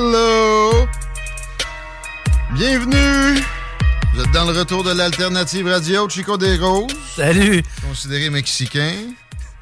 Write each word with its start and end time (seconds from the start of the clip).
Hello! 0.00 0.88
Bienvenue! 2.52 3.40
Vous 4.12 4.22
êtes 4.22 4.32
dans 4.32 4.44
le 4.44 4.58
retour 4.58 4.82
de 4.82 4.90
l'alternative 4.90 5.68
radio, 5.68 6.08
Chico 6.08 6.36
des 6.36 6.56
Roses. 6.56 6.92
Salut! 7.14 7.62
Considéré 7.80 8.28
mexicain. 8.28 8.92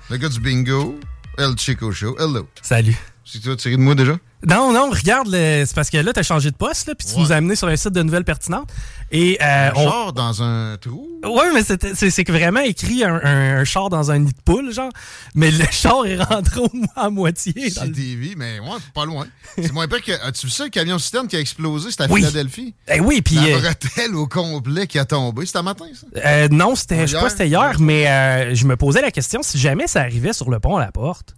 Le 0.09 0.17
gars 0.17 0.31
du 0.31 0.41
bingo. 0.41 0.99
El 1.37 1.59
Chico 1.59 1.93
Show. 1.93 2.17
Hello. 2.19 2.49
Salut. 2.63 2.97
C'est 3.27 3.41
tu 3.41 3.49
vas 3.51 3.57
tirer 3.57 3.77
de 3.77 3.83
moi 3.83 3.95
déjà? 3.95 4.17
Non, 4.49 4.73
non, 4.73 4.91
regarde, 4.91 5.31
c'est 5.31 5.75
parce 5.75 5.89
que 5.91 5.99
là, 5.99 6.13
t'as 6.13 6.23
changé 6.23 6.51
de 6.51 6.57
poste, 6.57 6.89
là, 6.89 6.95
puis 6.97 7.07
tu 7.07 7.15
Ouais. 7.15 7.21
nous 7.21 7.33
as 7.33 7.37
amené 7.37 7.55
sur 7.55 7.69
un 7.69 7.77
site 7.77 7.93
de 7.93 8.03
nouvelles 8.03 8.25
pertinentes. 8.25 8.69
Et 9.15 9.39
euh, 9.43 9.71
on... 9.77 9.83
Genre 9.83 10.13
dans 10.15 10.43
un 10.43 10.77
trou. 10.79 11.07
Ouais, 11.25 11.53
mais 11.55 11.63
c'est 11.63 11.95
c'est 12.11 12.29
vraiment 12.31 12.61
écrit 12.61 13.05
un, 13.05 13.15
un- 13.23 13.59
un 13.59 13.65
char 13.65 13.91
dans 13.91 14.11
un 14.11 14.19
nid 14.21 14.33
de 14.33 14.41
poule, 14.45 14.73
genre. 14.73 14.91
Mais 15.35 15.51
le 15.51 15.65
char 15.71 16.07
est 16.07 16.17
rentré 16.17 16.61
au 16.61 16.69
mo- 16.73 16.87
à 16.97 17.11
moitié. 17.11 17.53
dans 17.77 17.85
le- 17.85 17.93
CTV, 17.93 18.35
mais 18.37 18.59
ouais, 18.59 18.67
pas 18.95 19.05
loin. 19.05 19.27
C'est 19.57 19.73
moins 19.73 19.87
pire 19.87 20.03
que. 20.03 20.13
As-tu 20.27 20.47
vu 20.47 20.53
ça, 20.53 20.65
le 20.65 20.71
camion 20.71 20.99
citerne 20.99 21.29
qui 21.29 21.37
a 21.37 21.41
explosé? 21.41 21.91
C'était 21.91 22.05
à 22.05 22.07
Oui. 22.11 22.21
Philadelphie? 22.23 22.75
Eh 22.89 23.01
oui, 23.01 23.21
puis... 23.23 23.35
La 23.37 23.43
euh, 23.45 23.61
bretelle 23.61 24.15
au 24.17 24.27
complet 24.27 24.87
qui 24.87 24.99
a 24.99 25.05
tombé. 25.05 25.45
C'était 25.47 25.59
un 25.59 25.63
matin, 25.63 25.85
ça? 25.95 26.07
euh, 26.25 26.49
non, 26.51 26.75
c'était, 26.75 27.07
je 27.07 27.15
sais 27.15 27.21
pas 27.21 27.29
c'était 27.31 27.49
hier, 27.49 27.77
mais 27.81 28.09
euh, 28.09 28.55
je 28.55 28.65
me 28.67 28.77
posais 28.77 29.03
la 29.03 29.11
question 29.11 29.43
si 29.43 29.59
jamais 29.59 29.87
ça 29.87 30.01
arrivait 30.01 30.33
sur 30.33 30.51
le 30.51 30.59
pont 30.59 30.77
à 30.79 30.81
la 30.81 30.91
porte. 30.91 31.35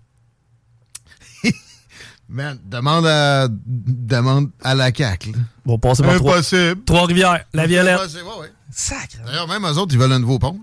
Man, 2.35 2.59
demande 2.65 3.07
à, 3.07 3.47
demande 3.49 4.51
à 4.63 4.75
la 4.75 4.93
CAQ. 4.93 5.33
Bon, 5.65 5.79
passer 5.79 6.03
par 6.03 6.17
trois, 6.17 6.35
Impossible. 6.39 6.83
Trois-Rivières, 6.85 7.45
la 7.55 7.67
Violette. 7.69 7.95
Impossible, 8.01 8.25
ouais, 8.25 8.41
ouais. 8.43 8.53
Sacre. 8.73 9.19
D'ailleurs, 9.25 9.47
même 9.47 9.65
eux 9.65 9.79
autres, 9.79 9.95
ils 9.95 10.01
veulent 10.01 10.11
un 10.13 10.19
nouveau 10.19 10.41
pont. 10.41 10.59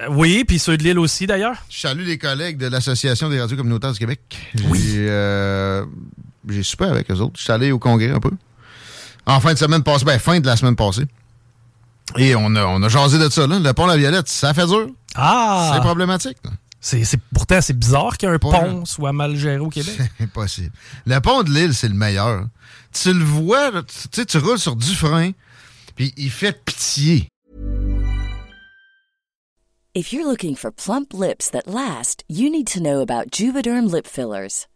Euh, 0.00 0.06
oui, 0.10 0.44
puis 0.46 0.60
ceux 0.60 0.76
de 0.76 0.84
l'île 0.84 1.00
aussi, 1.00 1.26
d'ailleurs. 1.26 1.56
Je 1.68 1.80
salue 1.80 2.06
les 2.06 2.18
collègues 2.18 2.56
de 2.56 2.68
l'Association 2.68 3.28
des 3.30 3.40
radios 3.40 3.56
communautaires 3.56 3.90
du 3.92 3.98
Québec. 3.98 4.20
J'ai 4.54 4.64
Oui. 4.68 4.80
euh, 4.96 5.84
j'ai 6.48 6.62
soupé 6.62 6.84
avec 6.84 7.10
eux 7.10 7.16
autres. 7.16 7.34
Je 7.36 7.42
suis 7.42 7.52
allé 7.52 7.72
au 7.72 7.80
congrès 7.80 8.10
un 8.12 8.20
peu. 8.20 8.30
En 9.26 9.40
fin 9.40 9.52
de 9.54 9.58
semaine 9.58 9.82
passée, 9.82 10.04
ben, 10.04 10.20
fin 10.20 10.38
de 10.38 10.46
la 10.46 10.56
semaine 10.56 10.76
passée. 10.76 11.04
Et 12.16 12.36
on 12.36 12.54
a, 12.54 12.64
on 12.64 12.80
a 12.84 12.88
jasé 12.88 13.18
de 13.18 13.28
ça, 13.28 13.44
là. 13.48 13.58
Le 13.58 13.72
pont 13.74 13.86
La 13.86 13.96
Violette, 13.96 14.28
ça 14.28 14.54
fait 14.54 14.66
dur. 14.66 14.86
Ah! 15.16 15.72
C'est 15.74 15.80
problématique. 15.80 16.36
là. 16.44 16.50
C'est, 16.80 17.02
c'est- 17.04 17.20
pourtant, 17.34 17.60
c'est 17.60 17.76
bizarre 17.76 18.16
qu'un 18.18 18.38
pont 18.38 18.84
soit 18.84 19.12
mal 19.12 19.34
géré 19.36 19.58
au 19.58 19.68
Québec. 19.68 19.94
C'est 20.18 20.24
impossible. 20.24 20.70
Le 21.06 21.18
pont 21.20 21.42
de 21.42 21.50
l'île, 21.50 21.74
c'est 21.74 21.88
le 21.88 21.94
meilleur. 21.94 22.46
Tu 22.92 23.12
le 23.12 23.24
vois, 23.24 23.70
tu 24.12 24.24
tu 24.24 24.38
roules 24.38 24.58
sur 24.58 24.76
du 24.76 24.94
frein, 24.94 25.32
puis 25.96 26.12
il 26.16 26.30
fait 26.30 26.52
pitié. 26.64 27.28
If 29.94 30.12
you're 30.12 30.24
looking 30.28 30.54
for 30.54 30.70
plump 30.70 31.12
lips 31.12 31.50
that 31.50 31.66
last, 31.66 32.22
you 32.28 32.48
need 32.50 32.68
to 32.68 32.78
know 32.80 33.00
about 33.00 33.30
Juvederm 33.32 33.90
lip 33.90 34.06
fillers. 34.06 34.66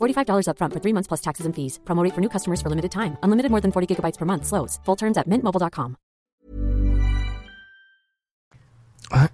$45 0.00 0.46
upfront 0.46 0.72
for 0.72 0.80
three 0.80 0.92
months 0.94 1.08
plus 1.08 1.20
taxes 1.20 1.46
and 1.46 1.52
fees. 1.52 1.78
Promo 1.84 2.02
rate 2.04 2.14
for 2.14 2.20
new 2.20 2.28
customers 2.30 2.60
for 2.62 2.68
limited 2.70 2.90
time. 2.92 3.16
Unlimited 3.24 3.50
more 3.50 3.60
than 3.60 3.72
40 3.72 3.86
gigabytes 3.96 4.16
per 4.18 4.24
month. 4.24 4.46
Slows. 4.46 4.78
Full 4.84 4.96
terms 4.96 5.16
at 5.18 5.26
mintmobile.com. 5.28 5.96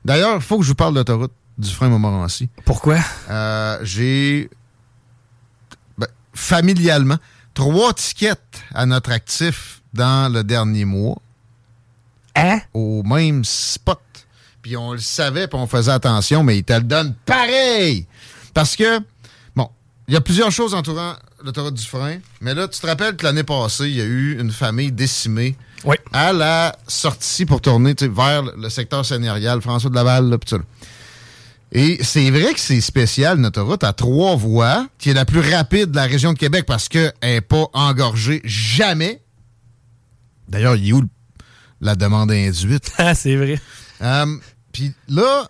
D'ailleurs, 0.05 0.37
il 0.37 0.41
faut 0.43 0.59
que 0.59 0.65
je 0.65 0.69
vous 0.71 0.75
parle 0.75 0.95
de 0.95 1.01
l'autoroute 1.01 1.33
du 1.59 1.69
frein 1.71 1.89
Montmorency. 1.89 2.49
Pourquoi? 2.65 2.97
Euh, 3.29 3.79
j'ai 3.83 4.49
ben, 5.99 6.07
familialement 6.35 7.17
trois 7.55 7.93
tickets 7.93 8.41
à 8.75 8.87
notre 8.87 9.11
actif 9.13 9.83
dans 9.93 10.33
le 10.33 10.45
dernier 10.45 10.85
mois 10.85 11.17
Hein? 12.35 12.61
au 12.75 13.03
même 13.03 13.45
spot. 13.45 13.99
Puis 14.63 14.77
on 14.77 14.93
le 14.93 14.99
savait, 14.99 15.47
puis 15.49 15.59
on 15.59 15.67
faisait 15.67 15.93
attention, 15.93 16.43
mais 16.43 16.59
ils 16.59 16.65
te 16.65 16.73
le 16.75 16.81
donnent 16.83 17.15
pareil. 17.25 18.07
Parce 18.53 18.77
que, 18.77 19.01
il 20.09 20.15
y 20.15 20.17
a 20.17 20.21
plusieurs 20.21 20.51
choses 20.53 20.75
entourant 20.75 21.15
l'autoroute 21.45 21.75
du 21.75 21.85
frein, 21.85 22.19
mais 22.41 22.55
là, 22.55 22.69
tu 22.69 22.79
te 22.81 22.87
rappelles 22.87 23.17
que 23.17 23.25
l'année 23.25 23.43
passée, 23.45 23.89
il 23.89 23.97
y 23.97 24.01
a 24.01 24.05
eu 24.05 24.41
une 24.41 24.51
famille 24.53 24.93
décimée 24.93 25.57
Oui. 25.85 25.97
à 26.13 26.33
la 26.33 26.77
sortie 26.87 27.45
pour 27.47 27.61
tourner 27.61 27.95
vers 28.01 28.43
le 28.43 28.69
secteur 28.69 29.05
sénérial, 29.05 29.61
François 29.61 29.91
de 29.91 29.95
Laval, 29.95 30.29
là, 30.29 30.39
pis 30.39 30.49
ça. 30.51 30.59
Et 31.73 31.99
c'est 32.03 32.31
vrai 32.31 32.55
que 32.55 32.61
c'est 32.61 32.81
spécial, 32.81 33.39
notre 33.39 33.61
autoroute 33.61 33.85
à 33.85 33.93
trois 33.93 34.37
voies, 34.37 34.87
qui 34.99 35.11
est 35.11 35.15
la 35.15 35.25
plus 35.25 35.41
rapide 35.41 35.91
de 35.91 35.97
la 35.97 36.05
région 36.05 36.33
de 36.33 36.39
Québec 36.39 36.65
parce 36.67 36.89
qu'elle 36.89 37.13
n'est 37.23 37.41
pas 37.41 37.67
engorgée 37.73 38.41
jamais. 38.45 39.21
D'ailleurs, 40.49 40.77
il 40.77 40.89
est 40.89 40.93
où 40.93 41.01
le- 41.03 41.09
la 41.81 41.97
demande 41.97 42.31
induite? 42.31 42.93
Ah, 42.99 43.15
c'est 43.15 43.35
vrai. 43.37 43.61
Euh, 44.01 44.27
Puis 44.73 44.93
là, 45.09 45.49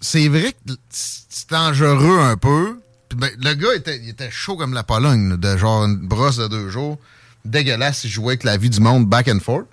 c'est 0.00 0.26
vrai 0.28 0.52
que 0.52 0.74
c'est 0.90 1.50
dangereux 1.50 2.18
un 2.18 2.36
peu. 2.36 2.80
Puis 3.10 3.18
ben, 3.18 3.30
le 3.38 3.52
gars 3.54 3.74
était, 3.74 3.98
il 3.98 4.08
était 4.08 4.30
chaud 4.30 4.56
comme 4.56 4.72
la 4.72 4.82
Pologne, 4.84 5.28
là, 5.30 5.36
de 5.36 5.56
genre 5.58 5.84
une 5.84 5.96
brosse 5.98 6.36
de 6.36 6.48
deux 6.48 6.70
jours. 6.70 6.98
dégueulasse 7.44 7.98
si 8.00 8.08
je 8.08 8.14
jouais 8.14 8.28
avec 8.32 8.44
la 8.44 8.56
vie 8.56 8.70
du 8.70 8.80
monde 8.80 9.06
back 9.06 9.28
and 9.28 9.40
forth. 9.40 9.66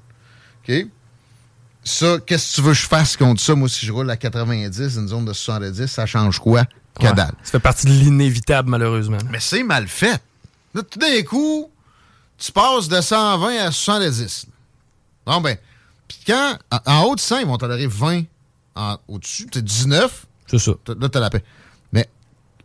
OK? 0.68 0.76
Ça, 1.84 2.18
qu'est-ce 2.26 2.52
que 2.52 2.56
tu 2.56 2.62
veux 2.64 2.72
que 2.74 2.78
je 2.80 2.88
fasse 2.88 3.16
contre 3.16 3.42
ça? 3.42 3.56
Moi, 3.56 3.70
si 3.70 3.86
je 3.86 3.92
roule 3.94 4.10
à 4.12 4.18
90, 4.18 4.96
une 4.98 5.08
zone 5.08 5.24
de 5.26 5.32
70, 5.34 5.88
ça 5.88 6.06
change 6.06 6.40
quoi? 6.40 6.66
Que 7.00 7.06
Ouais. 7.06 7.14
dalle? 7.14 7.34
Ça 7.44 7.52
fait 7.52 7.60
partie 7.60 7.86
de 7.86 7.92
l'inévitable, 7.92 8.70
malheureusement. 8.70 9.20
Mais 9.30 9.40
c'est 9.40 9.64
mal 9.64 9.88
fait. 9.88 10.22
Là, 10.74 10.82
tout 10.84 11.00
d'un 11.00 11.22
coup, 11.24 11.70
tu 12.38 12.52
passes 12.52 12.88
de 12.90 13.00
120 13.00 13.58
à 13.68 13.72
70. 13.72 14.48
Bon, 15.26 15.40
ben, 15.42 15.56
puis 16.08 16.18
quand, 16.28 16.58
en, 16.72 16.80
en 16.86 17.04
haut 17.04 17.16
de 17.16 17.20
100, 17.22 17.40
ils 17.40 17.46
vont 17.46 17.58
tolérer 17.58 17.88
20. 17.88 18.24
En- 18.76 18.98
Au-dessus, 19.08 19.48
c'est 19.54 19.64
19. 19.64 20.26
C'est 20.50 20.60
ça. 20.60 20.72
Là, 21.00 21.10
t'as 21.10 21.20
la 21.20 21.30
paix. 21.30 21.44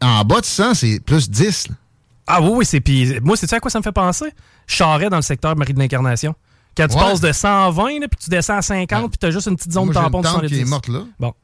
En 0.03 0.25
bas 0.25 0.41
de 0.41 0.47
100, 0.47 0.75
c'est 0.75 1.01
plus 1.01 1.31
10. 1.31 1.69
là. 1.69 1.75
Ah 2.27 2.41
oui, 2.41 2.51
oui, 2.55 2.65
c'est. 2.67 2.81
Puis 2.81 3.21
moi, 3.21 3.37
c'est 3.37 3.47
ça 3.49 3.57
à 3.57 3.61
quoi 3.61 3.71
ça 3.71 3.79
me 3.79 3.83
fait 3.83 3.93
penser? 3.93 4.33
Charret 4.67 5.11
dans 5.11 5.17
le 5.17 5.23
secteur 5.23 5.57
Marie 5.57 5.75
de 5.75 5.79
l'Incarnation. 5.79 6.35
Quand 6.77 6.89
tu 6.89 6.97
Ouais. 6.97 7.03
passes 7.03 7.21
de 7.21 7.33
120, 7.33 8.01
là, 8.01 8.09
puis 8.09 8.19
tu 8.23 8.31
descends 8.31 8.57
à 8.57 8.63
50, 8.63 9.03
Ouais. 9.03 9.09
puis 9.09 9.19
tu 9.19 9.27
as 9.27 9.31
juste 9.31 9.47
une 9.47 9.57
petite 9.57 9.73
zone 9.73 9.87
Moi, 9.87 9.95
j'ai 9.95 10.01
tampon 10.01 10.21
de 10.21 10.27
tante 10.27 10.35
110. 10.43 10.49
qui 10.55 10.61
est 10.61 10.65
morte 10.65 10.89
là. 10.89 11.01
Bon. 11.21 11.35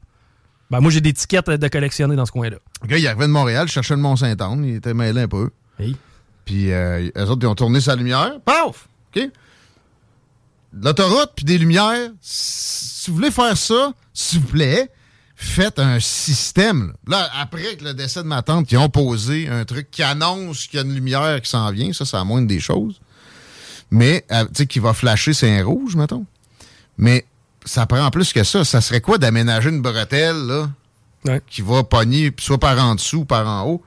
Ben, 0.71 0.79
moi, 0.81 0.89
j'ai 0.91 1.01
des 1.01 1.13
tickets 1.13 1.49
de 1.49 1.67
collectionner 1.67 2.15
dans 2.15 2.25
ce 2.25 2.31
coin-là. 2.31 2.57
Le 2.83 2.87
gars, 2.87 2.97
il 2.97 3.07
arrivait 3.07 3.27
de 3.27 3.31
Montréal, 3.31 3.65
il 3.67 3.71
cherchait 3.71 3.95
le 3.95 4.01
Mont-Saint-Anne, 4.01 4.63
il 4.65 4.75
était 4.75 4.93
mêlé 4.93 5.21
un 5.21 5.27
peu. 5.27 5.49
Hey. 5.79 5.95
Puis 6.45 6.71
euh, 6.71 7.09
eux 7.17 7.25
autres, 7.29 7.39
ils 7.43 7.47
ont 7.47 7.55
tourné 7.55 7.81
sa 7.81 7.95
lumière. 7.95 8.39
Paf! 8.45 8.87
OK? 9.15 9.29
L'autoroute, 10.73 11.31
puis 11.35 11.45
des 11.45 11.57
lumières. 11.57 12.11
Si 12.21 13.09
vous 13.09 13.17
voulez 13.17 13.31
faire 13.31 13.57
ça, 13.57 13.93
s'il 14.13 14.39
vous 14.41 14.47
plaît, 14.47 14.89
faites 15.41 15.79
un 15.79 15.99
système. 15.99 16.93
Là, 17.07 17.19
Là, 17.21 17.29
après 17.41 17.75
que 17.77 17.83
le 17.85 17.93
décès 17.93 18.21
de 18.21 18.27
ma 18.27 18.41
tante, 18.41 18.71
ils 18.71 18.77
ont 18.77 18.89
posé 18.89 19.47
un 19.47 19.63
truc 19.65 19.89
qui 19.89 20.03
annonce 20.03 20.67
qu'il 20.67 20.79
y 20.79 20.83
a 20.83 20.85
une 20.85 20.93
lumière 20.93 21.41
qui 21.41 21.49
s'en 21.49 21.71
vient. 21.71 21.93
Ça, 21.93 22.05
c'est 22.05 22.17
la 22.17 22.23
moindre 22.25 22.47
des 22.47 22.59
choses. 22.59 22.99
Mais, 23.91 24.25
euh, 24.31 24.43
tu 24.45 24.49
sais, 24.55 24.67
qui 24.67 24.79
va 24.79 24.93
flasher, 24.93 25.33
c'est 25.33 25.59
un 25.59 25.63
rouge, 25.63 25.95
mettons. 25.95 26.25
Mais 26.97 27.25
ça 27.65 27.85
prend 27.85 28.09
plus 28.11 28.33
que 28.33 28.43
ça. 28.43 28.63
Ça 28.65 28.81
serait 28.81 29.01
quoi 29.01 29.17
d'aménager 29.17 29.69
une 29.69 29.81
bretelle, 29.81 30.35
là? 30.45 30.69
Ouais. 31.25 31.41
qui 31.49 31.61
va 31.61 31.83
pogner 31.83 32.33
soit 32.39 32.57
par 32.59 32.79
en 32.79 32.95
dessous 32.95 33.17
ou 33.19 33.25
par 33.25 33.45
en 33.45 33.67
haut, 33.67 33.83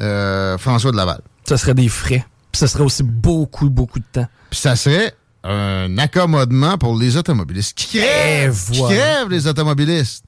euh, 0.00 0.58
François 0.58 0.90
de 0.92 0.96
Laval. 0.98 1.22
Ça 1.48 1.56
serait 1.56 1.72
des 1.72 1.88
frais. 1.88 2.26
Puis 2.50 2.58
ça 2.58 2.66
serait 2.66 2.84
aussi 2.84 3.02
beaucoup, 3.02 3.70
beaucoup 3.70 3.98
de 3.98 4.04
temps. 4.12 4.28
Puis 4.50 4.60
ça 4.60 4.76
serait 4.76 5.14
un 5.44 5.96
accommodement 5.96 6.76
pour 6.76 6.98
les 6.98 7.16
automobilistes. 7.16 7.74
Qui 7.76 7.98
crèvent! 7.98 8.66
Eh, 8.68 8.72
Qui 8.72 8.78
voilà. 8.80 8.96
crèvent, 8.96 9.28
les 9.30 9.46
automobilistes! 9.46 10.24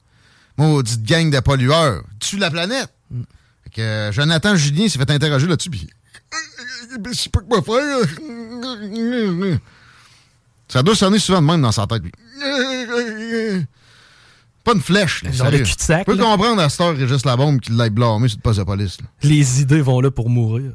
Maudite 0.57 1.03
gang 1.03 1.29
de 1.29 1.39
pollueurs. 1.39 2.03
Tue 2.19 2.37
la 2.37 2.49
planète. 2.51 2.91
Mm. 3.11 3.21
Fait 3.65 3.69
que 3.71 3.81
euh, 3.81 4.11
Jonathan 4.11 4.55
Julien 4.55 4.87
s'est 4.87 4.99
fait 4.99 5.09
interroger 5.11 5.47
là-dessus, 5.47 5.69
puis... 5.69 5.89
Je 7.07 7.13
sais 7.13 7.29
pas 7.29 7.39
quoi 7.41 7.61
faire. 7.61 8.07
Ça 10.67 10.81
doit 10.83 10.95
sonner 10.95 11.19
souvent 11.19 11.41
de 11.41 11.47
même 11.47 11.61
dans 11.61 11.71
sa 11.71 11.85
tête. 11.87 12.03
Pas 14.63 14.73
une 14.73 14.81
flèche, 14.81 15.23
là, 15.23 15.31
sérieux. 15.31 15.59
de 15.59 15.63
cul-de-sac, 15.63 15.99
Je 16.07 16.11
peux 16.11 16.17
là. 16.17 16.23
comprendre 16.23 16.61
à 16.61 16.69
cette 16.69 16.81
heure, 16.81 16.95
Régis 16.97 17.23
Labombe 17.23 17.59
qui 17.59 17.71
l'aille 17.71 17.91
blâmer 17.91 18.27
sur 18.27 18.37
le 18.37 18.41
poste 18.41 18.59
de 18.59 18.63
police. 18.63 18.99
là. 18.99 19.07
Les 19.21 19.61
idées 19.61 19.81
vont 19.81 20.01
là 20.01 20.09
pour 20.09 20.29
mourir. 20.29 20.71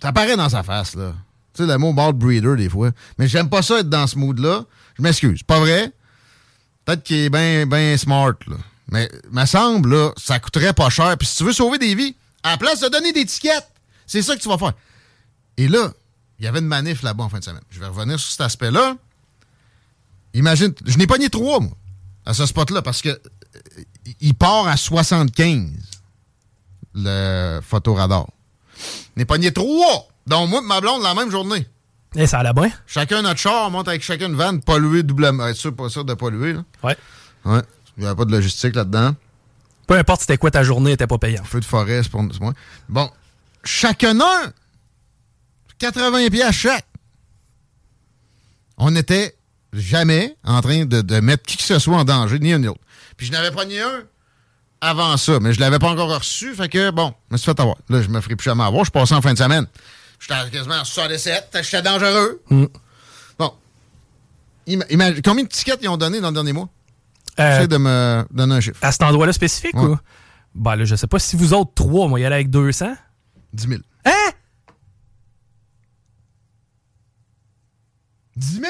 Ça 0.00 0.12
paraît 0.12 0.36
dans 0.36 0.48
sa 0.50 0.62
face, 0.62 0.94
là. 0.94 1.14
Tu 1.54 1.62
sais, 1.64 1.68
le 1.70 1.78
mot 1.78 1.92
bald 1.94 2.16
breeder, 2.16 2.56
des 2.56 2.68
fois. 2.68 2.90
Mais 3.18 3.26
j'aime 3.28 3.48
pas 3.48 3.62
ça 3.62 3.78
être 3.80 3.88
dans 3.88 4.06
ce 4.06 4.18
mood-là. 4.18 4.64
Je 4.98 5.02
m'excuse. 5.02 5.42
Pas 5.42 5.60
vrai? 5.60 5.92
Peut-être 6.84 7.02
qu'il 7.02 7.16
est 7.16 7.30
bien 7.30 7.66
ben 7.66 7.96
smart, 7.96 8.34
là. 8.46 8.56
Mais, 8.88 9.10
me 9.30 9.46
semble, 9.46 9.94
là, 9.94 10.12
ça 10.18 10.38
coûterait 10.38 10.74
pas 10.74 10.90
cher. 10.90 11.16
Puis 11.16 11.26
si 11.26 11.38
tu 11.38 11.44
veux 11.44 11.52
sauver 11.52 11.78
des 11.78 11.94
vies, 11.94 12.14
à 12.42 12.50
la 12.50 12.56
place 12.58 12.80
de 12.80 12.88
donner 12.88 13.12
des 13.12 13.24
tickets, 13.24 13.66
c'est 14.06 14.20
ça 14.20 14.36
que 14.36 14.42
tu 14.42 14.48
vas 14.48 14.58
faire. 14.58 14.74
Et 15.56 15.68
là, 15.68 15.92
il 16.38 16.44
y 16.44 16.48
avait 16.48 16.58
une 16.58 16.66
manif 16.66 17.02
là-bas 17.02 17.24
en 17.24 17.28
fin 17.28 17.38
de 17.38 17.44
semaine. 17.44 17.62
Je 17.70 17.80
vais 17.80 17.86
revenir 17.86 18.18
sur 18.20 18.30
cet 18.30 18.42
aspect-là. 18.42 18.96
Imagine, 20.34 20.74
je 20.84 20.98
n'ai 20.98 21.06
pogné 21.06 21.30
trois, 21.30 21.60
moi, 21.60 21.72
à 22.26 22.34
ce 22.34 22.44
spot-là, 22.44 22.82
parce 22.82 23.00
que 23.00 23.08
euh, 23.08 23.20
il 24.20 24.34
part 24.34 24.66
à 24.66 24.76
75, 24.76 25.70
le 26.94 27.60
photoradar. 27.62 28.26
Je 28.76 29.20
n'ai 29.20 29.24
pogné 29.24 29.52
trois, 29.52 30.08
dont 30.26 30.46
moi 30.46 30.60
et 30.62 30.66
ma 30.66 30.80
blonde 30.80 31.02
la 31.02 31.14
même 31.14 31.30
journée. 31.30 31.66
Et 32.14 32.26
ça 32.26 32.40
allait 32.40 32.52
bien? 32.52 32.70
Chacun 32.86 33.22
notre 33.22 33.40
char, 33.40 33.66
on 33.66 33.70
monte 33.70 33.88
avec 33.88 34.02
chacun 34.02 34.28
une 34.28 34.36
vanne, 34.36 34.60
polluer 34.60 35.02
doublement. 35.02 35.46
Être 35.46 35.56
sûr, 35.56 35.74
pas 35.74 35.88
sûr 35.88 36.04
de 36.04 36.14
polluer, 36.14 36.52
là. 36.52 36.64
Ouais. 36.82 36.96
Ouais. 37.44 37.62
Il 37.96 38.02
n'y 38.02 38.06
avait 38.06 38.16
pas 38.16 38.24
de 38.24 38.32
logistique 38.32 38.74
là-dedans. 38.74 39.14
Peu 39.86 39.96
importe 39.96 40.22
c'était 40.22 40.36
quoi 40.36 40.50
ta 40.50 40.62
journée, 40.62 40.90
elle 40.90 40.94
était 40.94 41.06
pas 41.06 41.18
payante. 41.18 41.46
Feu 41.46 41.60
de 41.60 41.64
forêt, 41.64 42.02
c'est 42.02 42.10
pour 42.10 42.22
moi. 42.22 42.52
Bon. 42.88 43.10
Chacun 43.64 44.18
un. 44.20 44.52
80 45.78 46.28
pièces 46.28 46.54
chaque. 46.54 46.86
On 48.76 48.90
n'était 48.90 49.36
jamais 49.72 50.36
en 50.44 50.60
train 50.60 50.84
de, 50.84 51.02
de 51.02 51.20
mettre 51.20 51.42
qui 51.44 51.56
que 51.56 51.62
ce 51.62 51.78
soit 51.78 51.96
en 51.96 52.04
danger, 52.04 52.38
ni 52.38 52.52
un 52.52 52.58
ni 52.58 52.66
l'autre. 52.66 52.80
Puis 53.16 53.26
je 53.26 53.32
n'avais 53.32 53.50
pas 53.50 53.64
ni 53.64 53.78
un 53.78 54.02
avant 54.80 55.16
ça, 55.16 55.38
mais 55.40 55.52
je 55.52 55.60
l'avais 55.60 55.78
pas 55.78 55.90
encore 55.90 56.12
reçu, 56.14 56.54
fait 56.54 56.68
que 56.68 56.90
bon, 56.90 57.14
je 57.30 57.34
me 57.34 57.38
suis 57.38 57.46
fait 57.46 57.60
avoir. 57.60 57.76
Là, 57.88 58.02
je 58.02 58.08
me 58.08 58.20
ferai 58.20 58.36
plus 58.36 58.44
jamais 58.44 58.64
avoir. 58.64 58.84
Je 58.84 58.90
suis 58.90 58.92
passé 58.92 59.14
en 59.14 59.22
fin 59.22 59.32
de 59.32 59.38
semaine. 59.38 59.66
J'étais 60.22 60.50
quasiment 60.50 60.76
en 60.76 60.84
67, 60.84 61.58
j'étais 61.62 61.82
dangereux. 61.82 62.40
Mm. 62.48 62.66
Bon. 63.38 63.52
Ima- 64.68 64.86
imagine- 64.88 65.20
combien 65.22 65.42
de 65.44 65.48
tickets 65.48 65.80
ils 65.82 65.88
ont 65.88 65.96
donné 65.96 66.20
dans 66.20 66.28
le 66.28 66.34
dernier 66.34 66.52
mois? 66.52 66.68
Euh, 67.40 67.50
J'essaie 67.56 67.66
de 67.68 67.76
me 67.76 68.24
donner 68.30 68.54
un 68.54 68.60
chiffre. 68.60 68.78
à 68.82 68.92
cet 68.92 69.02
endroit-là 69.02 69.32
spécifique, 69.32 69.74
Ouais. 69.74 69.82
ou? 69.86 69.98
Ben 70.54 70.76
là, 70.76 70.84
je 70.84 70.94
sais 70.94 71.06
pas 71.08 71.18
si 71.18 71.34
vous 71.34 71.54
autres 71.54 71.72
trois, 71.74 72.06
moi, 72.06 72.20
y 72.20 72.24
aller 72.24 72.34
avec 72.36 72.50
200. 72.50 72.94
10 73.52 73.66
000. 73.68 73.80
Hein? 74.04 74.12
10 78.36 78.60
000! 78.60 78.66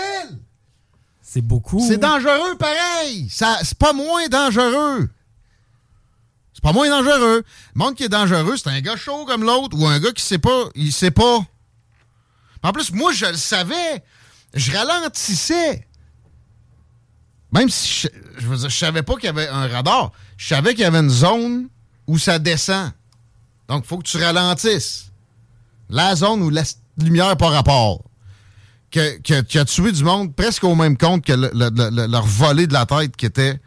C'est 1.21 1.41
beaucoup. 1.41 1.81
C'est 1.87 1.99
dangereux 1.99 2.57
pareil. 2.59 3.29
C'est 3.31 3.79
pas 3.79 3.93
moins 3.93 4.27
dangereux. 4.29 5.09
Pas 6.63 6.73
moins 6.73 6.89
dangereux. 6.89 7.43
Le 7.75 7.79
monde 7.79 7.95
qui 7.97 8.05
est 8.05 8.09
dangereux, 8.09 8.57
c'est 8.57 8.69
un 8.71 8.81
gars 8.81 8.97
chaud 8.97 9.25
comme 9.27 9.43
l'autre 9.43 9.77
ou 9.79 9.87
un 9.87 9.99
gars 9.99 10.13
qui 10.13 10.25
sait 10.25 10.39
pas, 10.39 10.69
il 10.75 10.93
sait 10.93 11.11
pas. 11.11 11.41
En 12.63 12.73
plus, 12.73 12.93
moi, 12.93 13.13
je 13.13 13.27
le 13.27 13.37
savais. 13.37 14.03
Je 14.55 14.71
ralentissais. 14.71 15.87
Même 17.53 17.69
si 17.69 18.03
je, 18.03 18.09
je, 18.39 18.47
veux 18.47 18.69
savais 18.71 19.03
pas 19.03 19.15
qu'il 19.15 19.25
y 19.25 19.29
avait 19.29 19.49
un 19.49 19.67
radar, 19.67 20.13
je 20.37 20.47
savais 20.47 20.71
qu'il 20.71 20.83
y 20.83 20.85
avait 20.85 21.01
une 21.01 21.11
zone 21.11 21.69
où 22.07 22.17
ça 22.19 22.39
descend. 22.39 22.93
Donc, 23.69 23.85
il 23.85 23.89
faut 23.89 23.99
que 23.99 24.05
tu 24.09 24.17
ralentisses. 24.19 25.07
La 25.91 26.15
zone 26.15 26.43
où 26.43 26.51
la 26.51 26.63
lumière 26.99 27.37
par 27.37 27.53
rapport 27.53 28.05
que- 28.91 29.19
que- 29.21 29.41
qui 29.43 29.59
a 29.59 29.65
tué 29.65 29.91
du 29.93 30.05
monde 30.05 30.35
presque 30.35 30.65
au 30.65 30.75
même 30.75 30.97
compte 30.97 31.25
que 31.25 31.33
le- 31.33 31.51
le- 31.53 31.71
le- 31.71 31.91
le- 31.91 32.07
leur 32.07 32.25
volée 32.27 32.67
de 32.67 32.73
la 32.73 32.87
tête 32.87 33.17
qui 33.17 33.27
était 33.27 33.61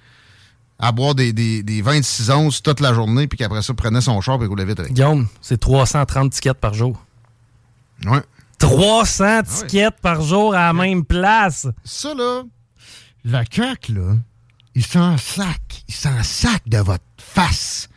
à 0.79 0.91
boire 0.91 1.15
des, 1.15 1.33
des, 1.33 1.63
des 1.63 1.81
26 1.81 2.29
onces 2.31 2.61
toute 2.61 2.79
la 2.79 2.93
journée, 2.93 3.27
puis 3.27 3.37
qu'après 3.37 3.61
ça 3.61 3.73
prenait 3.73 4.01
son 4.01 4.19
char 4.21 4.41
et 4.43 4.45
roulait 4.45 4.65
vite 4.65 4.79
avec. 4.79 4.93
Guillaume, 4.93 5.27
c'est 5.41 5.59
330 5.59 6.31
tickets 6.31 6.57
par 6.57 6.73
jour. 6.73 7.03
Ouais. 8.05 8.21
300 8.59 9.43
tickets 9.43 9.95
par 10.01 10.21
jour 10.21 10.53
à 10.53 10.67
la 10.67 10.73
même 10.73 11.05
place. 11.05 11.67
Ça, 11.83 12.13
là, 12.13 12.43
la 13.23 13.43
CAQ, 13.49 13.93
là, 13.93 14.15
ils 14.75 14.85
s'en 14.85 15.17
sac. 15.17 15.83
Ils 15.87 15.95
s'en 15.95 16.23
sac 16.23 16.61
de 16.67 16.77
votre 16.77 17.03
face. 17.17 17.89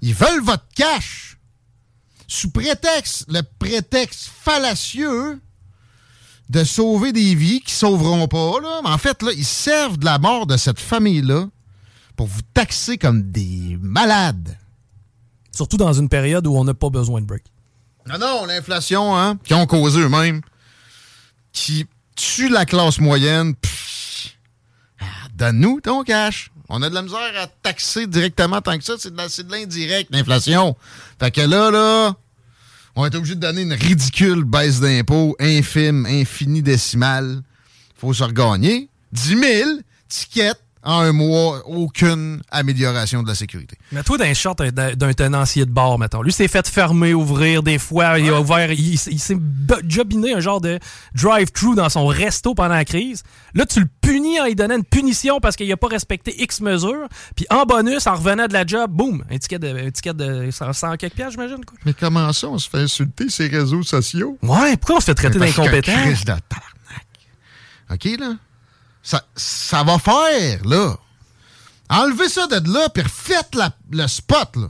Ils 0.00 0.14
veulent 0.14 0.42
votre 0.42 0.66
cash. 0.74 1.38
Sous 2.26 2.50
prétexte, 2.50 3.26
le 3.28 3.42
prétexte 3.58 4.30
fallacieux 4.42 5.40
de 6.50 6.64
sauver 6.64 7.12
des 7.12 7.34
vies 7.34 7.60
qui 7.60 7.72
sauveront 7.72 8.28
pas, 8.28 8.60
là. 8.60 8.80
Mais 8.82 8.90
en 8.90 8.98
fait, 8.98 9.22
là, 9.22 9.30
ils 9.36 9.44
servent 9.44 9.98
de 9.98 10.04
la 10.04 10.18
mort 10.18 10.46
de 10.46 10.56
cette 10.56 10.80
famille-là 10.80 11.46
pour 12.16 12.26
vous 12.26 12.42
taxer 12.54 12.98
comme 12.98 13.30
des 13.30 13.78
malades. 13.80 14.56
Surtout 15.52 15.76
dans 15.76 15.92
une 15.92 16.08
période 16.08 16.46
où 16.46 16.56
on 16.56 16.64
n'a 16.64 16.74
pas 16.74 16.90
besoin 16.90 17.20
de 17.20 17.26
break. 17.26 17.44
Non, 18.06 18.18
non, 18.18 18.46
l'inflation, 18.46 19.16
hein, 19.16 19.38
qui 19.44 19.54
ont 19.54 19.66
causé 19.66 20.00
eux-mêmes, 20.00 20.42
qui 21.52 21.86
tue 22.16 22.48
la 22.48 22.66
classe 22.66 22.98
moyenne. 22.98 23.54
Ah, 25.00 25.04
Donne-nous 25.34 25.80
ton 25.80 26.02
cash. 26.04 26.50
On 26.68 26.82
a 26.82 26.88
de 26.90 26.94
la 26.94 27.02
misère 27.02 27.18
à 27.38 27.46
taxer 27.46 28.06
directement 28.06 28.60
tant 28.60 28.76
que 28.78 28.84
ça. 28.84 28.94
C'est 28.98 29.10
de 29.14 29.52
l'indirect, 29.52 30.10
l'inflation. 30.10 30.76
Fait 31.18 31.30
que 31.30 31.40
là, 31.42 31.70
là, 31.70 32.16
on 32.96 33.04
est 33.04 33.14
obligé 33.14 33.34
de 33.34 33.40
donner 33.40 33.62
une 33.62 33.72
ridicule 33.72 34.44
baisse 34.44 34.80
d'impôts, 34.80 35.36
infime, 35.40 36.06
infini 36.06 36.62
décimale. 36.62 37.42
Faut 37.96 38.12
se 38.12 38.24
regagner. 38.24 38.88
10 39.12 39.38
000 39.38 39.70
tickets 40.08 40.60
en 40.84 41.00
un 41.00 41.12
mois, 41.12 41.62
aucune 41.66 42.42
amélioration 42.50 43.22
de 43.22 43.28
la 43.28 43.34
sécurité. 43.34 43.76
Mais 43.90 44.02
toi, 44.02 44.18
d'un 44.18 44.34
short 44.34 44.62
d'un 44.62 45.12
tenancier 45.14 45.64
de 45.64 45.70
bar, 45.70 45.98
mettons. 45.98 46.22
Lui, 46.22 46.32
s'est 46.32 46.48
fait 46.48 46.68
fermer, 46.68 47.14
ouvrir 47.14 47.62
des 47.62 47.78
fois. 47.78 48.18
Il 48.18 48.28
a 48.28 48.40
ouvert. 48.40 48.70
Il, 48.70 48.98
s'est 48.98 49.38
jobiné 49.88 50.34
un 50.34 50.40
genre 50.40 50.60
de 50.60 50.78
drive-thru 51.14 51.74
dans 51.74 51.88
son 51.88 52.06
resto 52.06 52.54
pendant 52.54 52.74
la 52.74 52.84
crise. 52.84 53.22
Là, 53.54 53.64
tu 53.64 53.80
le 53.80 53.88
punis 54.02 54.40
en 54.40 54.44
lui 54.44 54.54
donnant 54.54 54.76
une 54.76 54.84
punition 54.84 55.40
parce 55.40 55.56
qu'il 55.56 55.68
n'a 55.68 55.76
pas 55.76 55.88
respecté 55.88 56.34
X 56.42 56.60
mesures. 56.60 57.08
Puis 57.34 57.46
en 57.50 57.64
bonus, 57.64 58.06
en 58.06 58.14
revenant 58.14 58.46
de 58.46 58.52
la 58.52 58.66
job, 58.66 58.90
boum, 58.90 59.24
un 59.30 59.38
ticket 59.38 59.58
de, 59.58 59.86
un 59.86 59.90
ticket 59.90 60.14
de 60.14 60.50
100 60.50 60.96
quelques 60.98 61.14
piastres, 61.14 61.32
j'imagine. 61.32 61.64
Mais 61.86 61.94
comment 61.94 62.32
ça, 62.32 62.48
on 62.48 62.58
se 62.58 62.68
fait 62.68 62.78
insulter 62.78 63.30
ces 63.30 63.48
réseaux 63.48 63.82
sociaux? 63.82 64.38
Ouais, 64.42 64.76
pourquoi 64.76 64.96
on 64.96 65.00
se 65.00 65.06
fait 65.06 65.14
traiter 65.14 65.38
d'incompétent? 65.38 65.92
OK, 67.90 68.04
là? 68.18 68.34
Ça, 69.04 69.22
ça 69.36 69.84
va 69.84 69.98
faire, 69.98 70.64
là. 70.64 70.96
Enlevez 71.90 72.30
ça 72.30 72.46
de 72.46 72.72
là, 72.72 72.88
puis 72.88 73.02
refaites 73.02 73.54
le 73.90 74.06
spot, 74.08 74.56
là. 74.56 74.68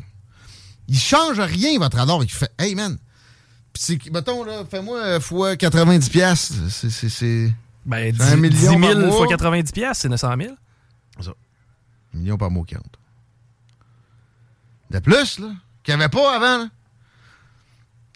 Il 0.89 0.99
change 0.99 1.39
rien, 1.39 1.79
votre 1.79 1.97
radar. 1.97 2.23
Il 2.23 2.31
fait, 2.31 2.53
hey, 2.59 2.75
man. 2.75 2.99
Puis, 3.73 4.01
mettons, 4.13 4.45
là, 4.45 4.65
fais-moi 4.69 5.21
fois 5.21 5.57
90 5.57 6.11
pièces. 6.11 6.53
C'est... 6.69 7.55
Ben, 7.87 8.13
10, 8.13 8.21
1 8.21 8.37
million 8.37 8.81
10 8.81 8.87
000 8.87 9.13
fois 9.13 9.27
90 9.29 9.73
pièces, 9.73 9.99
c'est 9.99 10.09
900 10.09 10.35
000. 10.39 10.55
Ça. 11.21 11.31
Un 12.15 12.19
million 12.19 12.37
par 12.37 12.51
mois 12.51 12.65
qui 12.65 12.75
rentre. 12.75 12.99
De 14.91 14.99
plus, 14.99 15.39
là, 15.39 15.53
qu'il 15.83 15.95
n'y 15.97 16.03
avait 16.03 16.11
pas 16.11 16.35
avant, 16.37 16.65
là. 16.65 16.69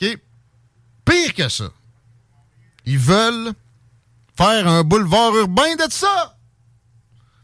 OK? 0.01 0.19
Pire 1.05 1.35
que 1.35 1.49
ça. 1.49 1.71
Ils 2.87 2.99
veulent 2.99 3.53
faire 4.39 4.69
un 4.69 4.85
boulevard 4.85 5.35
urbain 5.35 5.75
de 5.75 5.91
ça. 5.91 6.37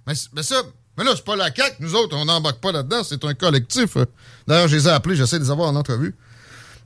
Mais, 0.06 0.14
ça, 0.14 0.62
mais 0.96 1.04
là, 1.04 1.12
c'est 1.16 1.24
pas 1.24 1.34
la 1.34 1.52
CAQ. 1.52 1.76
Nous 1.80 1.94
autres, 1.94 2.16
on 2.16 2.24
n'embarque 2.24 2.60
pas 2.60 2.70
là-dedans. 2.72 3.02
C'est 3.02 3.24
un 3.24 3.34
collectif. 3.34 3.96
D'ailleurs, 4.46 4.68
je 4.68 4.76
les 4.76 4.86
ai 4.86 4.90
appelés. 4.90 5.16
J'essaie 5.16 5.38
de 5.38 5.44
les 5.44 5.50
avoir 5.50 5.68
en 5.68 5.76
entrevue. 5.76 6.14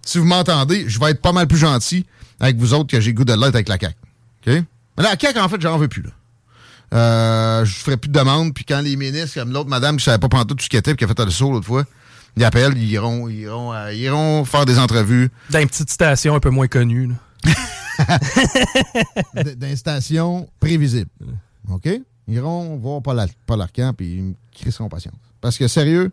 Si 0.03 0.19
vous 0.19 0.25
m'entendez, 0.25 0.89
je 0.89 0.99
vais 0.99 1.11
être 1.11 1.21
pas 1.21 1.33
mal 1.33 1.47
plus 1.47 1.59
gentil 1.59 2.07
avec 2.41 2.57
vous 2.57 2.73
autres 2.73 2.91
que 2.91 3.01
j'ai 3.01 3.13
goût 3.13 3.25
de 3.25 3.35
l'être 3.35 3.55
avec 3.55 3.69
la 3.69 3.79
CAQ. 3.79 3.97
OK? 4.47 4.65
Mais 4.97 5.05
la 5.05 5.19
CAQ, 5.19 5.39
en 5.41 5.49
fait, 5.49 5.61
j'en 5.61 5.77
veux 5.77 5.89
plus, 5.89 6.03
là. 6.03 6.11
Euh, 6.95 7.67
je 7.67 7.75
ferai 7.75 7.99
plus 7.99 8.09
de 8.09 8.19
demandes. 8.19 8.55
Puis 8.55 8.65
quand 8.65 8.81
les 8.81 8.97
ministres, 8.97 9.39
comme 9.39 9.53
l'autre 9.53 9.69
madame 9.69 9.99
qui 9.99 10.05
savait 10.05 10.17
pas 10.17 10.31
prendre 10.31 10.47
tout 10.47 10.57
ce 10.59 10.71
qui 10.71 10.79
était, 10.79 10.97
qui 10.97 11.05
a 11.05 11.09
fait 11.09 11.23
le 11.23 11.31
saut 11.31 11.53
l'autre 11.53 11.67
fois, 11.67 11.85
ils 12.35 12.45
appellent, 12.45 12.79
ils 12.79 12.91
iront, 12.91 13.29
ils 13.29 13.41
iront, 13.41 13.75
euh, 13.75 13.93
ils 13.93 14.01
iront 14.01 14.47
faire 14.47 14.65
des 14.65 14.79
entrevues. 14.79 15.31
Dans 15.51 15.59
une 15.59 15.69
petite 15.69 15.91
station 15.91 16.35
un 16.35 16.41
peu 16.41 16.51
moins 16.51 16.69
connue. 16.69 17.11
d'installations 19.57 20.49
prévisibles. 20.61 21.11
OK? 21.71 21.89
Ils 22.29 22.35
iront 22.35 22.77
voir 22.77 23.03
Paul, 23.03 23.25
Paul 23.47 23.61
Arcan 23.63 23.95
puis 23.95 24.17
ils 24.17 24.23
me 24.23 24.35
crisseront 24.53 24.89
patience. 24.89 25.15
Parce 25.41 25.57
que 25.57 25.69
sérieux, 25.69 26.13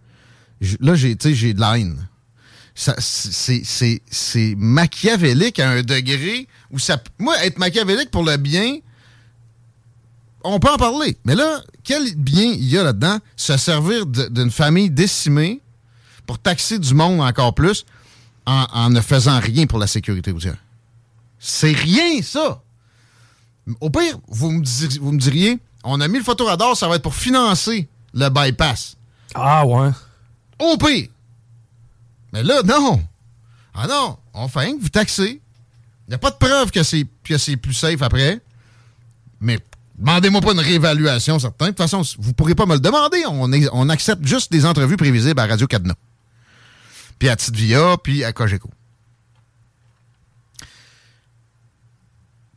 là, 0.80 0.96
j'ai 0.96 1.16
de 1.16 1.60
la. 1.60 1.76
C'est 2.76 4.56
machiavélique 4.58 5.60
à 5.60 5.70
un 5.72 5.82
degré 5.82 6.48
où 6.72 6.80
ça. 6.80 7.02
Moi, 7.20 7.36
être 7.44 7.58
machiavélique 7.58 8.12
pour 8.12 8.24
le 8.24 8.38
bien, 8.38 8.78
on 10.44 10.60
peut 10.60 10.70
en 10.70 10.78
parler. 10.78 11.18
Mais 11.26 11.36
là, 11.36 11.62
quel 11.84 12.16
bien 12.16 12.46
il 12.46 12.66
y 12.66 12.78
a 12.78 12.84
là-dedans? 12.84 13.20
Se 13.36 13.58
servir 13.58 14.06
d'une 14.06 14.52
famille 14.52 14.90
décimée 14.90 15.62
pour 16.26 16.40
taxer 16.40 16.80
du 16.80 16.94
monde 16.94 17.22
encore 17.22 17.54
plus 17.56 17.86
en, 18.46 18.66
en 18.74 18.90
ne 18.90 19.02
faisant 19.02 19.40
rien 19.40 19.68
pour 19.68 19.80
la 19.80 19.88
sécurité 19.88 20.32
routière. 20.32 20.58
C'est 21.48 21.74
rien, 21.74 22.24
ça. 22.24 22.64
Au 23.80 23.92
pire, 23.92 24.18
vous 24.28 24.50
me, 24.50 24.64
diriez, 24.64 25.00
vous 25.00 25.12
me 25.12 25.20
diriez, 25.20 25.60
on 25.84 26.02
a 26.02 26.08
mis 26.08 26.18
le 26.18 26.24
photoradar, 26.24 26.76
ça 26.76 26.88
va 26.88 26.96
être 26.96 27.04
pour 27.04 27.14
financer 27.14 27.88
le 28.16 28.30
bypass. 28.30 28.98
Ah 29.36 29.64
ouais. 29.64 29.92
Au 30.60 30.76
pire. 30.78 31.08
Mais 32.34 32.42
là, 32.42 32.64
non. 32.64 33.00
Ah 33.76 33.86
non, 33.88 34.18
on 34.34 34.48
fait 34.48 34.72
que 34.72 34.82
vous 34.82 34.90
taxez. 34.90 35.40
Il 36.08 36.10
n'y 36.10 36.16
a 36.16 36.18
pas 36.18 36.32
de 36.32 36.38
preuve 36.38 36.72
que 36.72 36.82
c'est, 36.82 37.06
plus 37.06 37.74
safe 37.74 38.02
après. 38.02 38.42
Mais 39.40 39.60
demandez-moi 40.00 40.42
pas 40.42 40.54
une 40.54 40.60
réévaluation, 40.60 41.38
certain. 41.38 41.66
De 41.66 41.72
toute 41.72 41.78
façon, 41.78 42.02
vous 42.18 42.30
ne 42.30 42.34
pourrez 42.34 42.56
pas 42.56 42.66
me 42.66 42.74
le 42.74 42.80
demander. 42.80 43.24
On, 43.28 43.52
on 43.72 43.90
accepte 43.90 44.26
juste 44.26 44.52
des 44.52 44.66
entrevues 44.66 44.98
prévisibles 44.98 45.40
à 45.40 45.46
Radio 45.46 45.68
Cadena. 45.68 45.94
Puis 47.20 47.30
à 47.30 47.36
Titvia, 47.36 47.98
puis 48.02 48.24
à 48.24 48.34
Cogeco. 48.34 48.72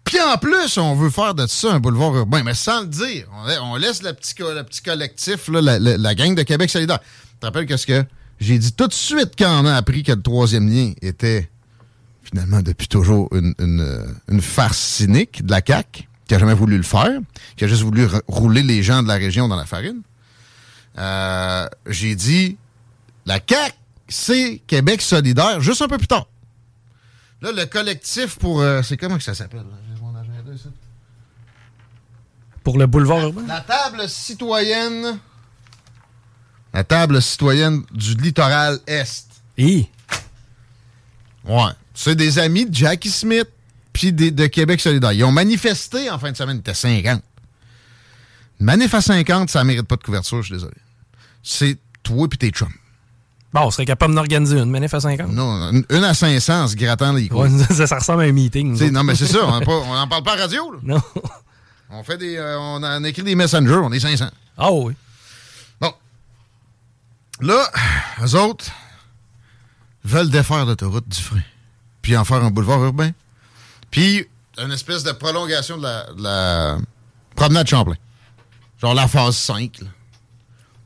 Puis 0.08 0.20
en 0.22 0.38
plus, 0.38 0.78
on 0.78 0.94
veut 0.94 1.10
faire 1.10 1.34
de 1.34 1.46
ça 1.46 1.74
un 1.74 1.80
boulevard 1.80 2.16
urbain, 2.16 2.42
mais 2.42 2.54
sans 2.54 2.80
le 2.80 2.86
dire. 2.86 3.26
On, 3.62 3.76
laisse 3.76 4.02
le 4.02 4.14
petit, 4.14 4.34
le 4.38 4.62
petit 4.62 4.80
collectif, 4.80 5.48
la, 5.48 6.14
gang 6.14 6.34
de 6.34 6.42
Québec 6.44 6.70
solidaire. 6.70 7.00
Tu 7.00 7.36
te 7.40 7.46
rappelles 7.46 7.66
qu'est-ce 7.66 7.86
que 7.86 8.02
j'ai 8.40 8.58
dit 8.58 8.72
tout 8.72 8.86
de 8.86 8.94
suite 8.94 9.34
quand 9.38 9.62
on 9.62 9.66
a 9.66 9.74
appris 9.74 10.02
que 10.02 10.12
le 10.12 10.22
troisième 10.22 10.66
lien 10.66 10.94
était 11.02 11.50
finalement 12.22 12.62
depuis 12.62 12.88
toujours 12.88 13.28
une, 13.34 14.40
farce 14.40 14.78
cynique 14.78 15.44
de 15.44 15.50
la 15.50 15.60
CAQ, 15.66 16.08
qui 16.26 16.34
a 16.34 16.38
jamais 16.38 16.54
voulu 16.54 16.78
le 16.78 16.84
faire, 16.84 17.20
qui 17.58 17.64
a 17.64 17.68
juste 17.68 17.82
voulu 17.82 18.06
rouler 18.28 18.62
les 18.62 18.82
gens 18.82 19.02
de 19.02 19.08
la 19.08 19.16
région 19.16 19.46
dans 19.46 19.56
la 19.56 19.66
farine. 19.66 20.00
Euh, 20.96 21.66
j'ai 21.86 22.14
dit, 22.14 22.56
la 23.26 23.40
CAQ, 23.46 23.74
c'est 24.08 24.62
Québec 24.66 25.02
solidaire, 25.02 25.60
juste 25.60 25.82
un 25.82 25.88
peu 25.88 25.98
plus 25.98 26.08
tard. 26.08 26.28
Là, 27.42 27.52
le 27.52 27.66
collectif 27.66 28.36
pour... 28.36 28.62
Euh, 28.62 28.80
c'est 28.82 28.96
comment 28.96 29.18
que 29.18 29.22
ça 29.22 29.34
s'appelle? 29.34 29.64
Pour 32.68 32.76
le 32.76 32.86
boulevard 32.86 33.20
urbain? 33.20 33.44
La 33.48 33.62
table 33.62 34.06
citoyenne. 34.10 35.18
La 36.74 36.84
table 36.84 37.22
citoyenne 37.22 37.82
du 37.92 38.12
littoral 38.16 38.78
Est. 38.86 39.26
Et? 39.56 39.86
Ouais. 41.46 41.70
C'est 41.94 42.14
des 42.14 42.38
amis 42.38 42.66
de 42.66 42.74
Jackie 42.74 43.08
Smith 43.08 43.48
puis 43.94 44.12
de 44.12 44.46
Québec 44.48 44.82
solidaire. 44.82 45.12
Ils 45.12 45.24
ont 45.24 45.32
manifesté 45.32 46.10
en 46.10 46.18
fin 46.18 46.30
de 46.30 46.36
semaine. 46.36 46.56
Ils 46.56 46.60
étaient 46.60 46.74
50. 46.74 47.22
manif 48.60 48.92
à 48.92 49.00
50, 49.00 49.48
ça 49.48 49.64
mérite 49.64 49.88
pas 49.88 49.96
de 49.96 50.02
couverture, 50.02 50.42
je 50.42 50.48
suis 50.48 50.54
désolé. 50.56 50.76
C'est 51.42 51.78
toi 52.02 52.28
puis 52.28 52.36
tes 52.36 52.50
chums. 52.50 52.68
Bon, 53.54 53.62
on 53.62 53.70
serait 53.70 53.86
capable 53.86 54.14
d'organiser 54.14 54.58
une 54.58 54.68
manif 54.68 54.92
à 54.92 55.00
50. 55.00 55.32
Non, 55.32 55.72
une 55.88 56.04
à 56.04 56.12
500 56.12 56.64
en 56.64 56.68
se 56.68 56.76
grattant 56.76 57.14
les 57.14 57.28
couilles. 57.28 57.64
ça, 57.70 57.86
ça, 57.86 57.98
ressemble 57.98 58.24
à 58.24 58.26
un 58.26 58.32
meeting. 58.32 58.78
Non, 58.92 59.04
mais 59.04 59.14
c'est 59.14 59.26
ça. 59.26 59.38
On 59.46 59.58
n'en 59.94 60.06
parle 60.06 60.22
pas 60.22 60.34
à 60.34 60.40
radio. 60.42 60.70
Là. 60.70 60.78
Non. 60.82 61.02
On 61.90 62.02
fait 62.02 62.18
des. 62.18 62.36
Euh, 62.36 62.58
on, 62.58 63.04
écrit 63.04 63.22
des 63.22 63.34
messengers, 63.34 63.80
on 63.82 63.92
est 63.92 64.00
500. 64.00 64.26
Ah 64.56 64.72
oui. 64.72 64.94
Bon. 65.80 65.92
Là, 67.40 67.70
eux 68.22 68.34
autres 68.34 68.66
veulent 70.04 70.30
défaire 70.30 70.66
l'autoroute 70.66 71.08
du 71.08 71.20
frein. 71.20 71.42
Puis 72.02 72.16
en 72.16 72.24
faire 72.24 72.44
un 72.44 72.50
boulevard 72.50 72.82
urbain. 72.84 73.10
Puis 73.90 74.26
une 74.58 74.72
espèce 74.72 75.02
de 75.02 75.12
prolongation 75.12 75.78
de 75.78 75.82
la, 76.22 76.78
promenade 77.34 77.68
Champlain. 77.68 77.96
Genre 78.80 78.94
la 78.94 79.08
phase 79.08 79.36
5. 79.36 79.80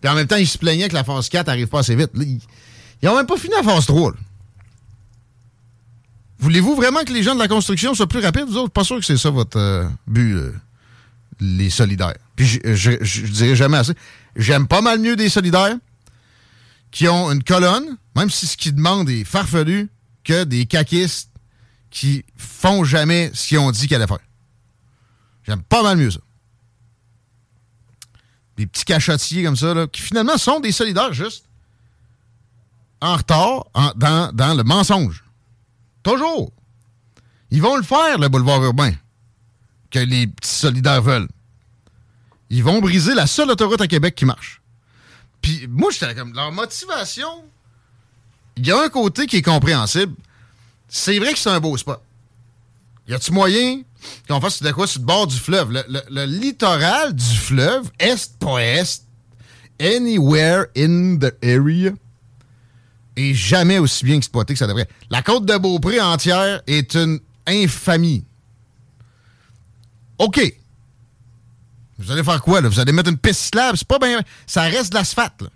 Puis 0.01 0.11
en 0.11 0.15
même 0.15 0.27
temps, 0.27 0.37
ils 0.37 0.49
se 0.49 0.59
plaignaient 0.59 0.89
que 0.89 0.95
la 0.95 1.05
phase 1.05 1.29
4 1.29 1.47
n'arrive 1.47 1.69
pas 1.69 1.81
assez 1.81 1.97
vite. 1.97 2.11
ils 2.15 2.41
n'ont 3.03 3.17
même 3.17 3.27
pas 3.27 3.37
fini 3.37 3.55
la 3.55 3.63
phase 3.63 3.87
3. 3.87 4.13
Voulez-vous 6.39 6.75
vraiment 6.75 7.05
que 7.05 7.13
les 7.13 7.23
gens 7.23 7.35
de 7.35 7.41
la 7.41 7.49
construction 7.49 7.95
soient 7.95 8.09
plus 8.09 8.21
rapides? 8.21 8.47
Vous 8.49 8.57
autres, 8.57 8.73
pas 8.73 8.85
sûr 8.85 8.99
que 8.99 9.05
c'est 9.05 9.17
ça 9.17 9.31
votre 9.31 9.59
euh, 9.59 9.89
but. 10.07 10.35
Euh 10.35 10.53
les 11.43 11.71
solidaires. 11.71 12.17
Puis 12.37 12.47
je, 12.47 13.27
dirais 13.27 13.57
jamais 13.57 13.79
assez. 13.79 13.95
J'aime 14.37 14.67
pas 14.67 14.81
mal 14.81 15.01
mieux 15.01 15.17
des 15.17 15.29
solidaires 15.29 15.77
qui 16.91 17.09
ont 17.09 17.31
une 17.31 17.43
colonne, 17.43 17.97
même 18.17 18.31
si 18.31 18.47
ce 18.47 18.57
qu'ils 18.57 18.75
demandent 18.75 19.11
est 19.11 19.25
farfelu, 19.25 19.91
que 20.25 20.45
des 20.45 20.67
caquistes 20.67 21.31
qui 21.91 22.25
font 22.37 22.85
jamais 22.85 23.31
ce 23.35 23.49
qu'ils 23.49 23.59
ont 23.59 23.71
dit 23.71 23.89
qu'ils 23.89 23.97
allaient 23.97 24.07
faire. 24.07 24.19
J'aime 25.45 25.63
pas 25.63 25.83
mal 25.83 25.99
mieux 25.99 26.11
ça. 26.11 26.21
Des 28.57 28.67
petits 28.67 28.85
cachotiers 28.85 29.43
comme 29.43 29.57
ça, 29.57 29.75
là, 29.75 29.87
qui 29.87 30.01
finalement 30.01 30.39
sont 30.39 30.61
des 30.61 30.73
solidaires 30.73 31.13
juste 31.13 31.47
en 33.01 33.17
retard 33.17 33.67
dans 33.97 34.57
le 34.57 34.63
mensonge. 34.63 35.25
Toujours. 36.03 36.53
Ils 37.51 37.61
vont 37.61 37.77
le 37.77 37.83
faire, 37.83 38.19
le 38.19 38.29
boulevard 38.29 38.63
urbain 38.63 38.93
que 39.93 40.01
les 40.01 40.27
petits 40.27 40.51
solidaires 40.51 41.03
veulent. 41.03 41.29
Ils 42.51 42.65
vont 42.65 42.81
briser 42.81 43.15
la 43.15 43.27
seule 43.27 43.51
autoroute 43.51 43.81
à 43.81 43.87
Québec 43.87 44.15
qui 44.15 44.25
marche. 44.25 44.61
Puis 45.41 45.67
moi, 45.69 45.91
j'étais 45.93 46.15
comme, 46.15 46.33
leur 46.35 46.51
motivation, 46.51 47.45
il 48.57 48.67
y 48.67 48.73
a 48.73 48.83
un 48.83 48.89
côté 48.89 49.27
qui 49.27 49.37
est 49.37 49.43
compréhensible. 49.43 50.15
C'est 50.89 51.19
vrai 51.19 51.33
que 51.33 51.39
c'est 51.39 51.51
un 51.51 51.61
beau 51.61 51.77
spot. 51.77 52.01
Y 53.09 53.15
a-tu 53.15 53.33
moyen 53.33 53.83
qu'on 54.29 54.41
fasse 54.41 54.63
de 54.63 54.71
quoi 54.73 54.87
sur 54.87 55.01
le 55.01 55.07
bord 55.07 55.27
du 55.27 55.37
fleuve? 55.37 55.73
Le, 55.73 56.25
littoral 56.27 57.15
du 57.15 57.37
fleuve, 57.37 57.91
est, 57.99 58.39
pas 58.39 58.63
est, 58.63 59.03
anywhere 59.81 60.67
in 60.77 61.17
the 61.19 61.35
area, 61.43 61.93
est 63.17 63.35
jamais 63.35 63.79
aussi 63.79 64.05
bien 64.05 64.17
exploité 64.17 64.55
que 64.55 64.59
ça 64.59 64.67
devrait. 64.67 64.89
La 65.11 65.23
côte 65.23 65.45
de 65.45 65.57
Beaupré 65.57 66.01
entière 66.01 66.63
est 66.67 66.95
une 66.95 67.21
infamie. 67.47 68.25
OK. 70.19 70.41
Vous 71.99 72.11
allez 72.11 72.25
faire 72.25 72.43
quoi, 72.43 72.61
là? 72.61 72.69
Vous 72.69 72.81
allez 72.81 72.93
mettre 72.93 73.11
une 73.11 73.19
piste 73.19 73.41
cyclable? 73.41 73.79
C'est 73.79 73.87
pas 73.87 73.99
bien. 73.99 74.21
Ça 74.47 74.63
reste 74.63 74.91
de 74.91 74.97
l'asphalte, 74.99 75.43
là. 75.43 75.49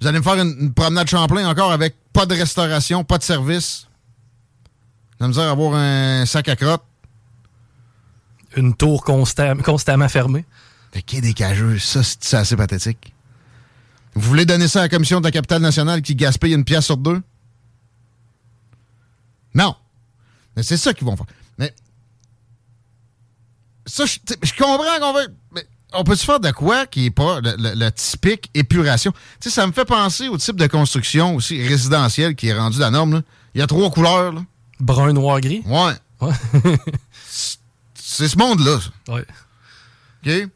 Vous 0.00 0.06
allez 0.06 0.18
me 0.18 0.22
faire 0.22 0.34
une, 0.40 0.56
une 0.60 0.72
promenade 0.72 1.08
Champlain 1.08 1.48
encore 1.48 1.72
avec 1.72 1.96
pas 2.12 2.24
de 2.24 2.34
restauration, 2.34 3.02
pas 3.04 3.18
de 3.18 3.24
service. 3.24 3.88
La 5.18 5.26
misère 5.26 5.48
à 5.48 5.50
avoir 5.50 5.74
un 5.74 6.24
sac 6.24 6.48
à 6.48 6.56
crotte. 6.56 6.84
Une 8.56 8.74
tour 8.74 9.04
constam- 9.04 9.60
constamment 9.62 10.08
fermée. 10.08 10.44
Le 10.94 11.00
quai 11.00 11.20
des 11.20 11.34
cageux, 11.34 11.78
ça, 11.78 12.02
c'est 12.02 12.36
assez 12.36 12.56
pathétique. 12.56 13.12
Vous 14.14 14.22
voulez 14.22 14.46
donner 14.46 14.68
ça 14.68 14.78
à 14.78 14.82
la 14.82 14.88
commission 14.88 15.20
de 15.20 15.24
la 15.24 15.30
capitale 15.30 15.60
nationale 15.60 16.00
qui 16.00 16.14
gaspille 16.14 16.54
une 16.54 16.64
pièce 16.64 16.86
sur 16.86 16.96
deux? 16.96 17.20
Non. 19.54 19.76
Mais 20.56 20.62
c'est 20.62 20.76
ça 20.76 20.94
qu'ils 20.94 21.06
vont 21.06 21.16
faire. 21.16 21.26
Mais. 21.58 21.74
Ça, 23.88 24.04
je, 24.06 24.52
comprends 24.52 24.98
qu'on 25.00 25.12
veut. 25.14 25.28
Mais 25.54 25.66
on 25.92 26.04
peut-tu 26.04 26.24
faire 26.24 26.38
de 26.40 26.50
quoi 26.50 26.86
qui 26.86 27.06
est 27.06 27.10
pas 27.10 27.40
le, 27.40 27.54
le- 27.58 27.74
le 27.74 27.90
typique 27.90 28.50
épuration? 28.54 29.12
Tu 29.40 29.48
sais, 29.48 29.50
ça 29.50 29.66
me 29.66 29.72
fait 29.72 29.84
penser 29.84 30.28
au 30.28 30.36
type 30.38 30.56
de 30.56 30.66
construction 30.66 31.34
aussi 31.34 31.66
résidentielle 31.66 32.34
qui 32.36 32.48
est 32.48 32.58
rendu 32.58 32.78
la 32.78 32.90
norme. 32.90 33.14
là. 33.14 33.22
Il 33.54 33.60
y 33.60 33.62
a 33.62 33.66
trois 33.66 33.90
couleurs. 33.90 34.32
Là. 34.32 34.42
Brun, 34.78 35.12
noir, 35.14 35.40
gris? 35.40 35.62
Ouais. 35.66 35.92
Ouais. 36.20 36.32
C'est 37.94 38.28
ce 38.28 38.36
monde-là. 38.38 38.78
Ouais. 39.08 39.24
OK? 40.26 40.48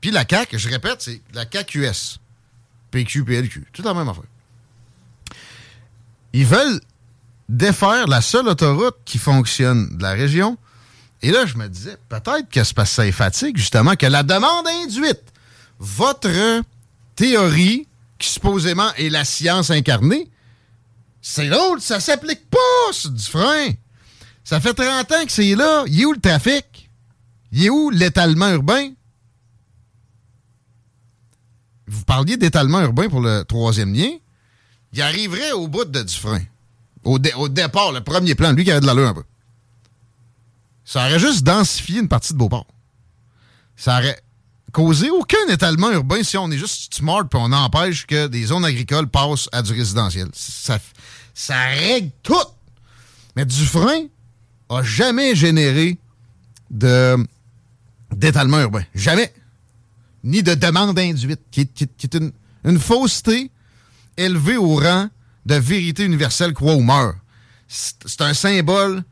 Puis 0.00 0.10
la 0.10 0.24
CAQ, 0.28 0.58
je 0.58 0.68
répète, 0.68 1.00
c'est 1.00 1.20
la 1.32 1.44
CAQ-US. 1.50 2.18
PQ, 2.90 3.24
PLQ. 3.24 3.66
Tout 3.72 3.82
la 3.82 3.94
même 3.94 4.08
affaire. 4.08 4.24
Ils 6.32 6.46
veulent 6.46 6.80
défaire 7.48 8.06
la 8.06 8.20
seule 8.20 8.48
autoroute 8.48 8.96
qui 9.04 9.18
fonctionne 9.18 9.96
de 9.96 10.02
la 10.02 10.12
région. 10.12 10.56
Et 11.22 11.30
là, 11.30 11.46
je 11.46 11.56
me 11.56 11.68
disais, 11.68 11.96
peut-être 12.08 12.48
que 12.50 12.64
c'est 12.64 12.74
parce 12.74 12.90
que 12.90 12.96
ça 12.96 13.04
les 13.04 13.12
fatigue, 13.12 13.56
justement, 13.56 13.94
que 13.94 14.06
la 14.06 14.24
demande 14.24 14.66
induite, 14.82 15.22
votre 15.78 16.62
théorie, 17.14 17.86
qui 18.18 18.28
supposément 18.28 18.92
est 18.94 19.08
la 19.08 19.24
science 19.24 19.70
incarnée, 19.70 20.28
c'est 21.20 21.46
l'autre, 21.46 21.80
ça 21.80 22.00
s'applique 22.00 22.50
pas 22.50 22.92
sur 22.92 23.10
du 23.10 23.22
frein. 23.22 23.68
Ça 24.42 24.60
fait 24.60 24.74
30 24.74 25.12
ans 25.12 25.24
que 25.24 25.30
c'est 25.30 25.54
là. 25.54 25.84
Il 25.86 26.00
est 26.00 26.04
où 26.04 26.12
le 26.12 26.20
trafic? 26.20 26.90
Il 27.52 27.64
est 27.64 27.70
où 27.70 27.90
l'étalement 27.90 28.50
urbain? 28.50 28.90
Vous 31.86 32.04
parliez 32.04 32.36
d'étalement 32.36 32.80
urbain 32.80 33.08
pour 33.08 33.20
le 33.20 33.44
troisième 33.44 33.94
lien. 33.94 34.10
Il 34.92 35.00
arriverait 35.00 35.52
au 35.52 35.68
bout 35.68 35.84
de 35.84 36.02
Dufresne. 36.02 36.46
Au, 37.04 37.18
au 37.36 37.48
départ, 37.48 37.92
le 37.92 38.00
premier 38.00 38.34
plan, 38.34 38.52
lui 38.52 38.64
qui 38.64 38.72
avait 38.72 38.80
de 38.80 38.86
l'allure 38.86 39.08
un 39.08 39.14
peu. 39.14 39.24
Ça 40.84 41.06
aurait 41.06 41.20
juste 41.20 41.44
densifié 41.44 42.00
une 42.00 42.08
partie 42.08 42.32
de 42.32 42.38
Beauport. 42.38 42.66
Ça 43.76 43.98
aurait 43.98 44.20
causé 44.72 45.10
aucun 45.10 45.46
étalement 45.48 45.90
urbain 45.90 46.22
si 46.22 46.36
on 46.38 46.50
est 46.50 46.58
juste 46.58 46.94
smart 46.94 47.28
puis 47.28 47.38
on 47.40 47.52
empêche 47.52 48.06
que 48.06 48.26
des 48.26 48.46
zones 48.46 48.64
agricoles 48.64 49.06
passent 49.06 49.48
à 49.52 49.62
du 49.62 49.72
résidentiel. 49.72 50.28
Ça, 50.32 50.78
ça 51.34 51.60
règle 51.64 52.10
tout. 52.22 52.34
Mais 53.36 53.44
Dufresne 53.44 54.08
a 54.68 54.82
jamais 54.82 55.34
généré 55.34 55.98
de 56.70 57.16
d'étalement 58.10 58.60
urbain. 58.60 58.82
Jamais. 58.94 59.32
Ni 60.24 60.42
de 60.42 60.54
demande 60.54 60.98
induite, 60.98 61.40
qui 61.50 61.62
est, 61.62 62.14
une, 62.14 62.32
une 62.64 62.78
fausseté 62.78 63.50
élevée 64.16 64.56
au 64.56 64.76
rang 64.76 65.08
de 65.46 65.54
vérité 65.54 66.04
universelle, 66.04 66.52
croit 66.52 66.74
ou 66.74 66.82
meurt. 66.82 67.16
C'est 67.66 68.20
un 68.20 68.34
symbole 68.34 69.02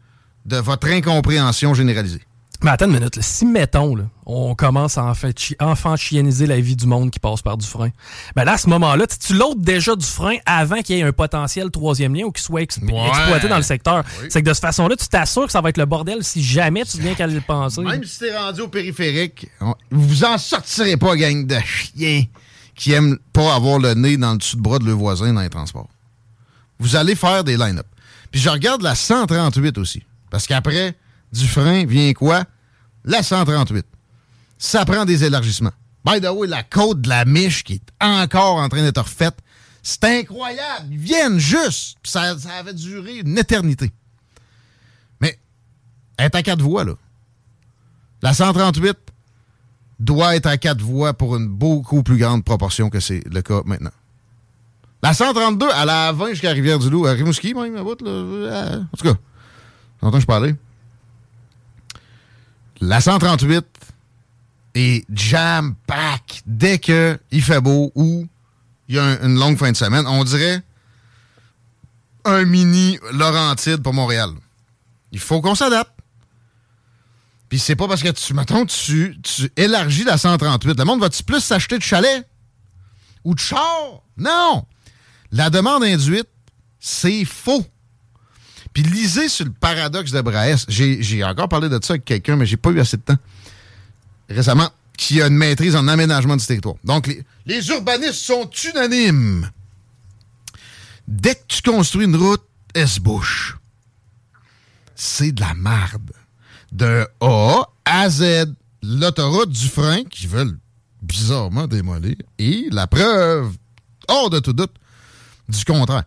de 0.47 0.57
votre 0.57 0.89
incompréhension 0.89 1.75
généralisée. 1.75 2.23
Mais 2.63 2.71
attends 2.73 2.85
une 2.85 2.93
minute. 2.93 3.17
là. 3.17 3.23
Si, 3.23 3.47
mettons, 3.47 3.95
là, 3.97 4.05
on 4.27 4.55
commence 4.55 4.99
à 4.99 5.05
enfant, 5.05 5.31
chi- 5.35 5.57
enfanchieniser 5.61 6.47
la 6.47 6.61
vie 6.61 6.77
du 6.77 6.85
monde 6.87 7.11
qui 7.11 7.19
passe 7.19 7.41
par 7.41 7.57
du 7.57 7.67
frein, 7.67 7.89
ben 8.37 8.45
là, 8.45 8.53
à 8.53 8.59
ce 8.59 8.69
moment-là, 8.69 9.07
tu- 9.07 9.33
l'autres 9.33 9.61
déjà 9.63 9.97
du 9.97 10.05
frein 10.05 10.37
avant 10.45 10.83
qu'il 10.83 10.97
y 10.97 11.01
ait 11.01 11.03
un 11.05 11.13
potentiel 11.13 11.71
troisième 11.71 12.15
lien 12.15 12.25
ou 12.25 12.33
qu'il 12.33 12.43
soit 12.43 12.61
exp- 12.61 12.85
Ouais. 12.85 13.09
exploité 13.09 13.49
dans 13.49 13.57
le 13.57 13.63
secteur? 13.63 14.05
Oui. 14.21 14.27
C'est 14.29 14.43
que 14.43 14.49
de 14.49 14.53
cette 14.53 14.61
façon-là, 14.61 14.95
tu 14.97 15.09
t'assures 15.09 15.47
que 15.47 15.53
ça 15.53 15.63
va 15.63 15.71
être 15.71 15.79
le 15.79 15.87
bordel 15.87 16.23
si 16.23 16.43
jamais 16.43 16.85
tu 16.85 16.99
viens 16.99 17.15
qu'à 17.15 17.27
le 17.27 17.41
penser. 17.41 17.81
Même 17.81 18.05
si 18.05 18.19
t'es 18.19 18.37
rendu 18.37 18.61
au 18.61 18.69
périphérique, 18.69 19.49
on- 19.63 19.75
vous 19.91 20.25
en 20.25 20.37
sortirez 20.37 20.99
pas, 20.99 21.17
gang 21.17 21.47
de 21.47 21.57
chiens 21.65 22.25
qui 22.75 22.93
aiment 22.93 23.17
pas 23.33 23.55
avoir 23.55 23.79
le 23.79 23.95
nez 23.95 24.19
dans 24.19 24.33
le 24.33 24.39
dessous 24.39 24.57
de 24.59 24.63
bras 24.63 24.79
de 24.79 24.85
leurs 24.85 24.99
voisins 24.99 25.33
dans 25.33 25.41
les 25.41 25.49
transports. 25.49 25.89
Vous 26.79 26.95
allez 26.95 27.15
faire 27.15 27.43
des 27.43 27.57
line-up. 27.57 27.87
Puis 28.31 28.41
je 28.41 28.51
regarde 28.51 28.83
la 28.83 28.95
138 28.95 29.79
aussi. 29.79 30.03
Parce 30.31 30.47
qu'après, 30.47 30.97
du 31.33 31.47
frein 31.47 31.85
vient 31.85 32.13
quoi? 32.13 32.45
La 33.05 33.23
138. 33.23 33.85
Ça 34.59 34.85
prend 34.85 35.05
des 35.05 35.25
élargissements. 35.25 35.73
By 36.05 36.21
the 36.21 36.29
way, 36.31 36.47
la 36.47 36.63
côte 36.63 37.03
de 37.03 37.09
la 37.09 37.25
Miche 37.25 37.65
qui 37.65 37.75
est 37.75 38.05
encore 38.05 38.57
en 38.57 38.69
train 38.69 38.83
d'être 38.83 39.03
refaite, 39.03 39.37
c'est 39.83 40.05
incroyable. 40.05 40.87
Ils 40.91 40.99
viennent 40.99 41.39
juste. 41.39 41.99
Ça, 42.03 42.39
ça 42.39 42.55
avait 42.55 42.75
duré 42.75 43.19
une 43.19 43.39
éternité. 43.39 43.91
Mais 45.21 45.39
elle 46.17 46.27
est 46.27 46.35
à 46.35 46.43
quatre 46.43 46.63
voies, 46.63 46.85
là. 46.85 46.95
La 48.23 48.35
138 48.35 48.97
doit 49.99 50.37
être 50.37 50.47
à 50.47 50.57
quatre 50.59 50.83
voies 50.83 51.15
pour 51.15 51.37
une 51.37 51.49
beaucoup 51.49 52.03
plus 52.03 52.19
grande 52.19 52.45
proportion 52.45 52.91
que 52.91 53.01
c'est 53.01 53.23
le 53.31 53.43
cas 53.43 53.63
maintenant. 53.65 53.91
La 55.03 55.15
132, 55.15 55.67
elle 55.83 55.89
a 55.89 56.09
à 56.09 56.13
20 56.13 56.31
jusqu'à 56.31 56.51
Rivière-du-Loup, 56.51 57.07
à 57.07 57.13
Rimouski 57.13 57.55
même, 57.55 57.77
à 57.77 57.83
là. 57.83 57.95
Euh, 58.05 58.81
En 58.81 58.97
tout 58.97 59.05
cas, 59.05 59.19
longtemps 60.03 60.17
que 60.19 60.23
je 60.23 60.27
parlais. 60.27 60.55
La 62.81 63.01
138 63.01 63.65
est 64.75 65.05
jam-pack 65.13 66.43
dès 66.47 66.79
qu'il 66.79 67.43
fait 67.43 67.61
beau 67.61 67.93
ou 67.95 68.27
il 68.89 68.95
y 68.95 68.99
a 68.99 69.05
un- 69.05 69.27
une 69.27 69.39
longue 69.39 69.59
fin 69.59 69.71
de 69.71 69.77
semaine. 69.77 70.07
On 70.07 70.25
dirait 70.25 70.63
un 72.25 72.45
mini 72.45 72.99
Laurentide 73.13 73.83
pour 73.83 73.93
Montréal. 73.95 74.31
Il 75.13 75.19
faut 75.21 75.41
qu'on 75.41 75.55
s'adapte. 75.55 75.93
Puis 77.49 77.59
c'est 77.59 77.77
pas 77.77 77.89
parce 77.89 78.03
que 78.03 78.11
tu, 78.11 78.33
mettons, 78.33 78.65
tu, 78.65 79.19
tu 79.23 79.51
élargis 79.57 80.05
la 80.05 80.17
138. 80.17 80.79
Le 80.79 80.85
monde 80.85 81.01
va-tu 81.01 81.23
plus 81.25 81.41
s'acheter 81.41 81.79
de 81.79 81.83
chalet? 81.83 82.27
Ou 83.25 83.35
de 83.35 83.41
char? 83.41 84.03
Non! 84.17 84.65
La 85.33 85.51
demande 85.51 85.83
induite, 85.85 86.29
c'est 86.79 87.25
faux. 87.25 87.65
Puis 88.73 88.83
lisez 88.83 89.29
sur 89.29 89.45
le 89.45 89.53
paradoxe 89.53 90.13
de 90.13 90.21
Braès. 90.21 90.57
J'ai 90.69 91.25
encore 91.25 91.49
parlé 91.49 91.69
de 91.69 91.79
ça 91.83 91.95
avec 91.95 92.05
quelqu'un, 92.05 92.37
mais 92.37 92.47
j'ai 92.47 92.57
pas 92.57 92.71
eu 92.71 92.81
assez 92.81 92.97
de 92.97 93.03
temps. 93.03 93.19
Récemment, 94.29 94.71
qui 94.97 95.21
a 95.23 95.27
une 95.27 95.37
maîtrise 95.37 95.75
en 95.77 95.89
aménagement 95.89 96.37
du 96.37 96.45
territoire. 96.45 96.77
Donc, 96.85 97.11
les, 97.47 97.69
urbanistes 97.69 98.15
sont 98.15 98.49
unanimes. 98.69 99.51
Dès 101.09 101.35
que 101.35 101.45
tu 101.49 101.63
construis 101.63 102.05
une 102.05 102.17
route, 102.17 102.43
S-bouche. 102.75 103.57
C'est 104.95 105.33
de 105.33 105.41
la 105.41 105.55
marde 105.55 106.13
de 106.71 107.09
A 107.21 107.63
à 107.85 108.11
Z. 108.11 108.55
L'autoroute 108.83 109.51
du 109.51 109.69
frein 109.69 110.05
qu'ils 110.05 110.29
veulent 110.29 110.59
bizarrement 111.03 111.67
démolir. 111.67 112.17
Et 112.39 112.69
la 112.71 112.87
preuve, 112.87 113.55
hors 114.09 114.31
de 114.31 114.39
tout 114.39 114.53
doute, 114.53 114.75
du 115.49 115.65
contraire. 115.65 116.05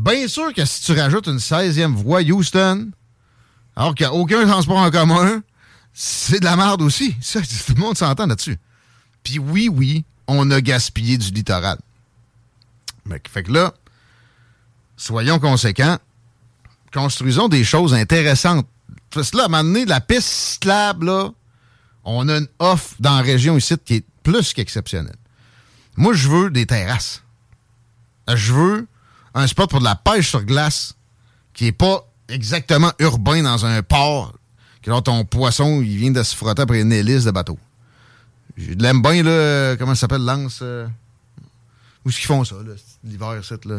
Bien 0.00 0.28
sûr 0.28 0.54
que 0.54 0.64
si 0.64 0.82
tu 0.82 0.98
rajoutes 0.98 1.26
une 1.26 1.36
16e 1.36 1.92
voie 1.94 2.22
Houston, 2.22 2.90
alors 3.76 3.94
qu'il 3.94 4.06
n'y 4.06 4.12
a 4.12 4.14
aucun 4.14 4.46
transport 4.46 4.78
en 4.78 4.90
commun, 4.90 5.42
c'est 5.92 6.40
de 6.40 6.46
la 6.46 6.56
merde 6.56 6.80
aussi. 6.80 7.14
Tout 7.66 7.74
le 7.74 7.80
monde 7.80 7.98
s'entend 7.98 8.26
là-dessus. 8.26 8.58
Puis 9.22 9.38
oui, 9.38 9.68
oui, 9.70 10.06
on 10.26 10.50
a 10.50 10.62
gaspillé 10.62 11.18
du 11.18 11.30
littoral. 11.32 11.78
Mais, 13.04 13.20
fait 13.30 13.42
que 13.42 13.52
là, 13.52 13.74
soyons 14.96 15.38
conséquents, 15.38 15.98
construisons 16.94 17.48
des 17.48 17.62
choses 17.62 17.92
intéressantes. 17.92 18.66
Parce 19.10 19.32
que 19.32 19.36
là, 19.36 19.42
à 19.42 19.46
un 19.46 19.48
moment 19.50 19.64
donné, 19.64 19.84
la 19.84 20.00
piste 20.00 20.28
cyclable, 20.28 21.06
là, 21.06 21.30
on 22.04 22.26
a 22.30 22.38
une 22.38 22.48
offre 22.58 22.94
dans 23.00 23.16
la 23.16 23.22
région 23.22 23.58
ici 23.58 23.74
qui 23.84 23.96
est 23.96 24.06
plus 24.22 24.54
qu'exceptionnelle. 24.54 25.16
Moi, 25.98 26.14
je 26.14 26.26
veux 26.26 26.50
des 26.50 26.64
terrasses. 26.64 27.22
Je 28.34 28.54
veux 28.54 28.86
un 29.34 29.46
spot 29.46 29.70
pour 29.70 29.78
de 29.80 29.84
la 29.84 29.94
pêche 29.94 30.30
sur 30.30 30.42
glace 30.44 30.94
qui 31.54 31.66
est 31.66 31.72
pas 31.72 32.04
exactement 32.28 32.92
urbain 32.98 33.42
dans 33.42 33.64
un 33.66 33.82
port, 33.82 34.34
que 34.82 34.90
là, 34.90 35.00
ton 35.02 35.24
poisson, 35.24 35.80
il 35.82 35.96
vient 35.98 36.10
de 36.10 36.22
se 36.22 36.34
frotter 36.36 36.62
après 36.62 36.80
une 36.80 36.92
hélice 36.92 37.24
de 37.24 37.30
bateau. 37.30 37.58
Je 38.56 38.72
l'aime 38.72 39.02
bien, 39.02 39.22
là, 39.22 39.76
comment 39.76 39.94
ça 39.94 40.02
s'appelle, 40.02 40.24
Lance? 40.24 40.60
euh, 40.62 40.86
où 42.04 42.08
est-ce 42.08 42.18
qu'ils 42.18 42.26
font 42.26 42.44
ça, 42.44 42.56
là, 42.56 42.72
l'hiver, 43.04 43.40
cette, 43.44 43.64
là? 43.64 43.76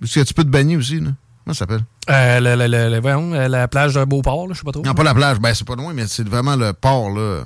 Où 0.00 0.04
est-ce 0.04 0.20
que 0.20 0.24
tu 0.24 0.34
peux 0.34 0.44
te 0.44 0.48
baigner 0.48 0.76
aussi, 0.76 1.00
là? 1.00 1.10
Comment 1.44 1.54
ça 1.54 1.60
s'appelle? 1.60 1.84
Euh, 2.10 2.40
le- 2.40 2.66
le- 2.66 2.90
le- 2.90 3.00
voyons, 3.00 3.32
euh, 3.32 3.48
la 3.48 3.68
plage 3.68 3.94
de 3.94 4.04
Beauport, 4.04 4.46
là, 4.48 4.54
je 4.54 4.58
sais 4.58 4.64
pas 4.64 4.72
trop. 4.72 4.82
Non, 4.84 4.94
pas 4.94 5.02
la 5.02 5.14
plage. 5.14 5.38
Ben, 5.40 5.52
c'est 5.54 5.66
pas 5.66 5.74
loin, 5.76 5.92
mais 5.92 6.06
c'est 6.06 6.26
vraiment 6.28 6.56
le 6.56 6.72
port, 6.72 7.10
là. 7.10 7.44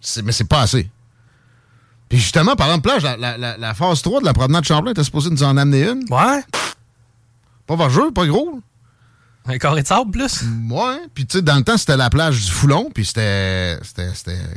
C'est- 0.00 0.22
Mais 0.22 0.32
c'est 0.32 0.44
pas 0.48 0.62
assez. 0.62 0.88
Puis 2.10 2.18
justement, 2.18 2.56
parlant 2.56 2.76
de 2.76 2.82
plage, 2.82 3.02
la, 3.04 3.16
la- 3.16 3.38
la- 3.38 3.56
la 3.56 3.72
phase 3.74 4.02
3 4.02 4.20
de 4.20 4.26
la 4.26 4.34
promenade 4.34 4.64
Champlain 4.64 4.90
était 4.90 5.04
supposée 5.04 5.30
nous 5.30 5.42
en 5.42 5.56
amener 5.56 5.88
une. 5.88 6.02
Ouais? 6.10 6.42
Pas 7.66 7.76
vargeux, 7.76 8.10
pas 8.10 8.26
gros. 8.26 8.60
Un 9.46 9.56
carré 9.58 9.80
de 9.82 9.86
sable 9.86 10.10
plus? 10.10 10.44
Ouais. 10.68 10.98
Puis, 11.14 11.24
tu 11.24 11.38
sais, 11.38 11.42
dans 11.42 11.56
le 11.56 11.62
temps, 11.62 11.78
c'était 11.78 11.96
la 11.96 12.10
plage 12.10 12.44
du 12.44 12.50
Foulon, 12.50 12.90
puis 12.94 13.06
c'était 13.06 13.78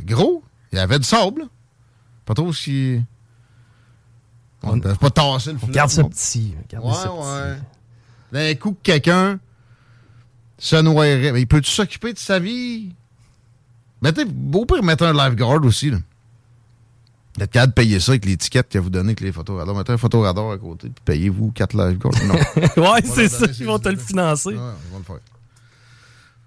gros. 0.04 0.44
Il 0.72 0.76
y 0.76 0.80
avait 0.80 0.98
du 0.98 1.04
sable. 1.06 1.44
Pas 2.26 2.34
trop 2.34 2.52
si. 2.52 3.00
On 4.62 4.76
ne 4.76 4.80
devait 4.80 4.94
pas 4.96 5.10
tasser 5.10 5.50
le 5.52 5.56
On 5.56 5.60
fleuve. 5.60 5.70
garde 5.70 5.90
ça 5.90 6.04
petit. 6.04 6.54
Garde 6.70 6.84
Ouais, 6.86 6.92
ça 6.94 7.12
ouais. 7.12 7.56
D'un 8.32 8.54
coup, 8.56 8.72
que 8.72 8.78
quelqu'un 8.82 9.38
se 10.58 10.76
noierait. 10.76 11.32
Mais 11.32 11.42
il 11.42 11.46
peut-tu 11.46 11.70
s'occuper 11.70 12.12
de 12.12 12.18
sa 12.18 12.38
vie? 12.38 12.92
Mettez, 14.02 14.24
au 14.52 14.66
pire, 14.66 14.82
mettre 14.82 15.04
un 15.04 15.12
lifeguard 15.12 15.64
aussi, 15.64 15.90
là. 15.90 15.98
D'être 17.36 17.50
capable 17.50 17.72
de 17.72 17.74
payer 17.74 17.98
ça 18.00 18.12
avec 18.12 18.24
l'étiquette 18.26 18.68
que 18.68 18.78
vous 18.78 18.90
donnez 18.90 19.08
avec 19.08 19.20
les 19.20 19.32
photos 19.32 19.58
radars. 19.58 19.74
Mettez 19.74 19.92
un 19.92 19.96
photoradar 19.98 20.52
à 20.52 20.58
côté, 20.58 20.88
puis 20.88 21.02
payez-vous 21.04 21.50
4 21.50 21.76
lifeguards. 21.76 22.14
Non. 22.26 22.34
ouais, 22.92 23.02
c'est 23.04 23.28
ça. 23.28 23.46
Ils 23.58 23.66
vont 23.66 23.78
te 23.80 23.88
le 23.88 23.96
financer. 23.96 24.50
Ouais, 24.50 24.56
on 24.56 24.92
va 24.92 24.98
le 24.98 25.04
faire. 25.04 25.18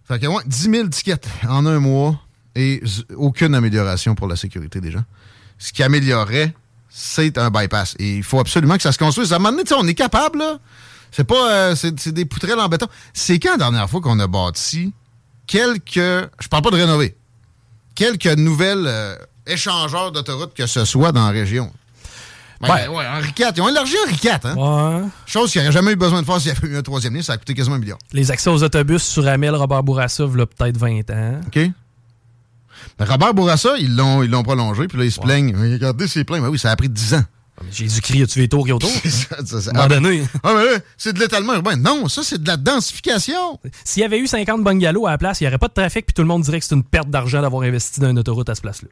Fait 0.07 0.19
que, 0.19 0.27
ouais, 0.27 0.43
10 0.45 0.71
000 0.71 0.87
tickets 0.87 1.27
en 1.47 1.65
un 1.65 1.79
mois 1.79 2.17
et 2.55 2.81
aucune 3.15 3.53
amélioration 3.53 4.15
pour 4.15 4.27
la 4.27 4.37
sécurité 4.37 4.79
des 4.79 4.91
gens. 4.91 5.03
Ce 5.57 5.73
qui 5.73 5.83
améliorerait, 5.83 6.53
c'est 6.89 7.37
un 7.37 7.49
bypass. 7.49 7.95
Et 7.99 8.17
il 8.17 8.23
faut 8.23 8.39
absolument 8.39 8.77
que 8.77 8.83
ça 8.83 8.93
se 8.93 8.97
construise. 8.97 9.33
À 9.33 9.35
un 9.35 9.39
moment 9.39 9.57
donné, 9.57 9.69
on 9.77 9.87
est 9.87 9.93
capable, 9.93 10.39
là. 10.39 10.57
C'est 11.11 11.23
pas. 11.25 11.51
euh, 11.51 11.75
c'est 11.75 11.99
c'est 11.99 12.11
des 12.11 12.25
poutrelles 12.25 12.59
en 12.59 12.67
béton. 12.69 12.87
C'est 13.13 13.39
quand 13.39 13.51
la 13.51 13.57
dernière 13.57 13.89
fois 13.89 14.01
qu'on 14.01 14.19
a 14.19 14.27
bâti 14.27 14.93
quelques. 15.45 15.95
Je 15.95 16.47
parle 16.49 16.63
pas 16.63 16.71
de 16.71 16.75
rénover. 16.75 17.17
Quelques 17.95 18.27
nouvelles 18.37 18.85
euh, 18.87 19.15
échangeurs 19.47 20.11
d'autoroutes 20.11 20.53
que 20.53 20.67
ce 20.67 20.85
soit 20.85 21.11
dans 21.11 21.25
la 21.25 21.31
région. 21.31 21.71
Ben, 22.59 22.69
Ouais. 22.69 22.87
ouais, 22.87 23.05
Henri 23.05 23.29
IV. 23.37 23.47
Ils 23.55 23.61
ont 23.61 23.69
élargi 23.69 23.93
Henri 24.05 24.15
IV, 24.23 24.31
hein? 24.45 24.55
Ouais. 25.03 25.07
Chose 25.27 25.51
qu'il 25.51 25.61
n'y 25.61 25.67
aurait 25.67 25.73
jamais 25.73 25.91
eu 25.91 25.95
besoin 25.95 26.21
de 26.21 26.25
faire 26.25 26.39
s'il 26.41 26.51
y 26.53 26.55
avait 26.57 26.67
eu 26.67 26.77
un 26.77 26.81
troisième 26.81 27.13
lien. 27.15 27.21
Ça 27.21 27.33
a 27.33 27.37
coûté 27.37 27.53
quasiment 27.53 27.75
un 27.75 27.79
milliard. 27.79 27.99
Les 28.13 28.31
accès 28.31 28.49
aux 28.49 28.63
autobus 28.63 29.03
sur 29.03 29.27
Amel, 29.27 29.53
Robert 29.55 29.83
Bourassa, 29.83 30.23
il 30.25 30.45
peut-être 30.47 30.77
20 30.77 31.09
ans. 31.11 31.41
OK? 31.45 31.55
Mais 32.99 33.05
Robert 33.05 33.33
Bourassa, 33.35 33.77
ils 33.77 33.95
l'ont, 33.95 34.23
ils 34.23 34.29
l'ont 34.31 34.41
prolongé, 34.43 34.87
puis 34.87 34.97
là, 34.97 35.05
ils 35.05 35.11
se 35.11 35.19
plaignent. 35.19 35.55
Regardez, 35.55 36.07
c'est 36.07 36.23
plein. 36.23 36.41
Ben 36.41 36.49
oui, 36.49 36.57
ça 36.57 36.71
a 36.71 36.75
pris 36.75 36.89
10 36.89 37.13
ans. 37.13 37.23
Jésus-Christ, 37.71 38.23
as-tu 38.23 38.39
les 38.39 38.47
tours 38.47 38.69
autour? 38.69 38.89
À 39.31 39.79
un 39.79 39.83
Ah, 39.83 39.87
donné, 39.87 40.23
ah, 40.43 40.53
mais 40.55 40.65
là, 40.65 40.79
c'est 40.95 41.11
de 41.13 41.19
l'étalement 41.19 41.53
urbain. 41.55 41.75
Non, 41.75 42.07
ça, 42.07 42.21
c'est 42.23 42.41
de 42.41 42.47
la 42.47 42.55
densification. 42.57 43.59
s'il 43.83 44.01
y 44.01 44.05
avait 44.05 44.19
eu 44.19 44.27
50 44.27 44.63
bungalows 44.63 45.07
à 45.07 45.11
la 45.11 45.17
place, 45.17 45.41
il 45.41 45.43
n'y 45.43 45.47
aurait 45.47 45.57
pas 45.57 45.67
de 45.67 45.73
trafic, 45.73 46.05
puis 46.05 46.13
tout 46.13 46.21
le 46.21 46.27
monde 46.27 46.43
dirait 46.43 46.59
que 46.59 46.65
c'est 46.65 46.75
une 46.75 46.83
perte 46.83 47.09
d'argent 47.09 47.41
d'avoir 47.41 47.63
investi 47.63 47.99
dans 47.99 48.09
une 48.11 48.19
autoroute 48.19 48.49
à 48.49 48.55
ce 48.55 48.61
place-là. 48.61 48.89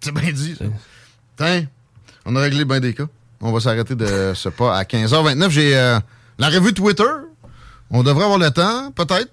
C'est 0.04 0.12
bien 0.12 0.32
dit, 0.32 0.56
ça. 0.58 0.64
Tiens, 1.36 1.66
on 2.24 2.36
a 2.36 2.40
réglé 2.40 2.64
bien 2.64 2.80
des 2.80 2.94
cas. 2.94 3.06
On 3.40 3.52
va 3.52 3.60
s'arrêter 3.60 3.94
de 3.94 4.32
ce 4.34 4.48
pas 4.48 4.76
à 4.76 4.82
15h29. 4.84 5.50
J'ai 5.50 5.76
euh, 5.76 5.98
la 6.38 6.48
revue 6.48 6.74
Twitter. 6.74 7.04
On 7.90 8.02
devrait 8.02 8.24
avoir 8.24 8.38
le 8.38 8.50
temps, 8.50 8.92
peut-être. 8.92 9.30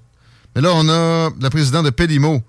Mais 0.55 0.61
là, 0.61 0.69
on 0.73 0.87
a 0.89 1.29
le 1.29 1.49
président 1.49 1.83
de 1.83 1.89
Pédimo. 1.89 2.41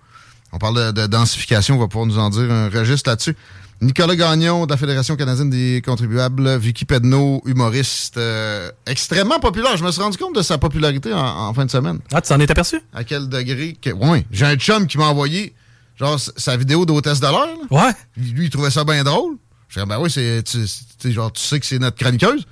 On 0.52 0.58
parle 0.58 0.92
de, 0.92 1.02
de 1.02 1.06
densification. 1.06 1.76
On 1.76 1.78
va 1.78 1.88
pouvoir 1.88 2.06
nous 2.06 2.18
en 2.18 2.30
dire 2.30 2.50
un 2.50 2.70
registre 2.70 3.10
là-dessus. 3.10 3.36
Nicolas 3.80 4.16
Gagnon 4.16 4.66
de 4.66 4.70
la 4.72 4.76
Fédération 4.76 5.14
canadienne 5.16 5.50
des 5.50 5.82
contribuables. 5.84 6.56
Vicky 6.56 6.84
Pedneau, 6.84 7.42
humoriste 7.44 8.16
euh, 8.16 8.70
extrêmement 8.86 9.38
populaire. 9.38 9.76
Je 9.76 9.84
me 9.84 9.92
suis 9.92 10.02
rendu 10.02 10.18
compte 10.18 10.34
de 10.34 10.42
sa 10.42 10.58
popularité 10.58 11.12
en, 11.12 11.18
en 11.20 11.54
fin 11.54 11.64
de 11.64 11.70
semaine. 11.70 12.00
Ah, 12.12 12.20
tu 12.20 12.28
t'en 12.28 12.40
es 12.40 12.50
aperçu? 12.50 12.80
À 12.92 13.04
quel 13.04 13.28
degré 13.28 13.76
que... 13.80 13.90
Ouais, 13.90 14.26
j'ai 14.32 14.46
un 14.46 14.56
chum 14.56 14.86
qui 14.86 14.98
m'a 14.98 15.04
envoyé 15.06 15.54
genre 15.98 16.18
sa 16.18 16.56
vidéo 16.56 16.86
d'hôtesse 16.86 17.20
de 17.20 17.26
l'air. 17.26 17.46
là. 17.70 17.86
Ouais. 17.86 17.92
Lui, 18.16 18.46
il 18.46 18.50
trouvait 18.50 18.70
ça 18.70 18.84
bien 18.84 19.02
drôle. 19.04 19.36
Je 19.68 19.80
dis, 19.80 19.86
ben 19.86 19.98
oui, 20.00 20.10
c'est, 20.10 20.42
tu, 20.44 21.12
genre, 21.12 21.30
tu 21.32 21.42
sais 21.42 21.60
que 21.60 21.66
c'est 21.66 21.78
notre 21.78 21.96
chroniqueuse. 21.98 22.46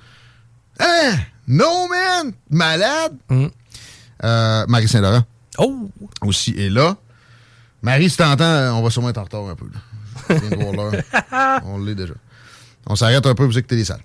Hein? 0.79 1.15
No, 1.47 1.87
man! 1.87 2.33
Malade! 2.49 3.13
Mm. 3.29 3.45
Euh, 4.23 4.65
Marie 4.67 4.87
Saint-Laurent 4.87 5.23
Oh! 5.57 5.89
aussi 6.21 6.51
est 6.57 6.69
là. 6.69 6.95
Marie, 7.81 8.09
si 8.09 8.17
t'entends, 8.17 8.77
on 8.77 8.83
va 8.83 8.89
sûrement 8.89 9.09
être 9.09 9.17
en 9.17 9.23
retard 9.23 9.47
un 9.47 9.55
peu. 9.55 9.65
Là. 9.65 9.79
Je 10.29 10.33
viens 10.45 10.49
de 10.57 10.63
voir 10.63 10.73
l'heure. 10.91 11.61
on 11.65 11.79
l'est 11.79 11.95
déjà. 11.95 12.13
On 12.85 12.95
s'arrête 12.95 13.25
un 13.25 13.33
peu, 13.33 13.45
vous 13.45 13.57
écoutez 13.57 13.75
les 13.77 13.85
salles. 13.85 14.03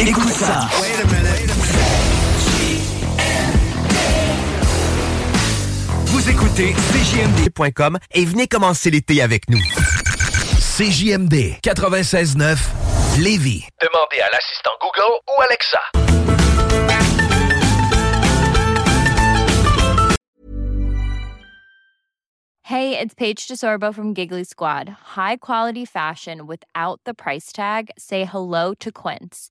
Écoute 0.00 0.28
ça. 0.30 0.68
Vous 6.10 6.30
écoutez 6.30 6.72
CJMD.com 6.72 7.98
et 8.14 8.24
venez 8.24 8.46
commencer 8.46 8.90
l'été 8.90 9.20
avec 9.20 9.50
nous. 9.50 9.60
CJMD 10.58 11.60
96.9 11.62 12.56
Lévis. 13.18 13.66
Demandez 13.82 14.20
à 14.22 14.30
l'assistant 14.30 14.70
Google 14.80 15.20
ou 15.28 15.42
Alexa. 15.42 15.80
Hey, 22.62 22.98
it's 22.98 23.14
Paige 23.14 23.46
DeSorbo 23.46 23.94
from 23.94 24.14
Giggly 24.14 24.44
Squad. 24.44 24.88
High 25.14 25.36
quality 25.36 25.84
fashion 25.84 26.46
without 26.46 27.00
the 27.04 27.12
price 27.12 27.52
tag. 27.52 27.90
Say 27.98 28.24
hello 28.24 28.72
to 28.80 28.90
Quince. 28.90 29.50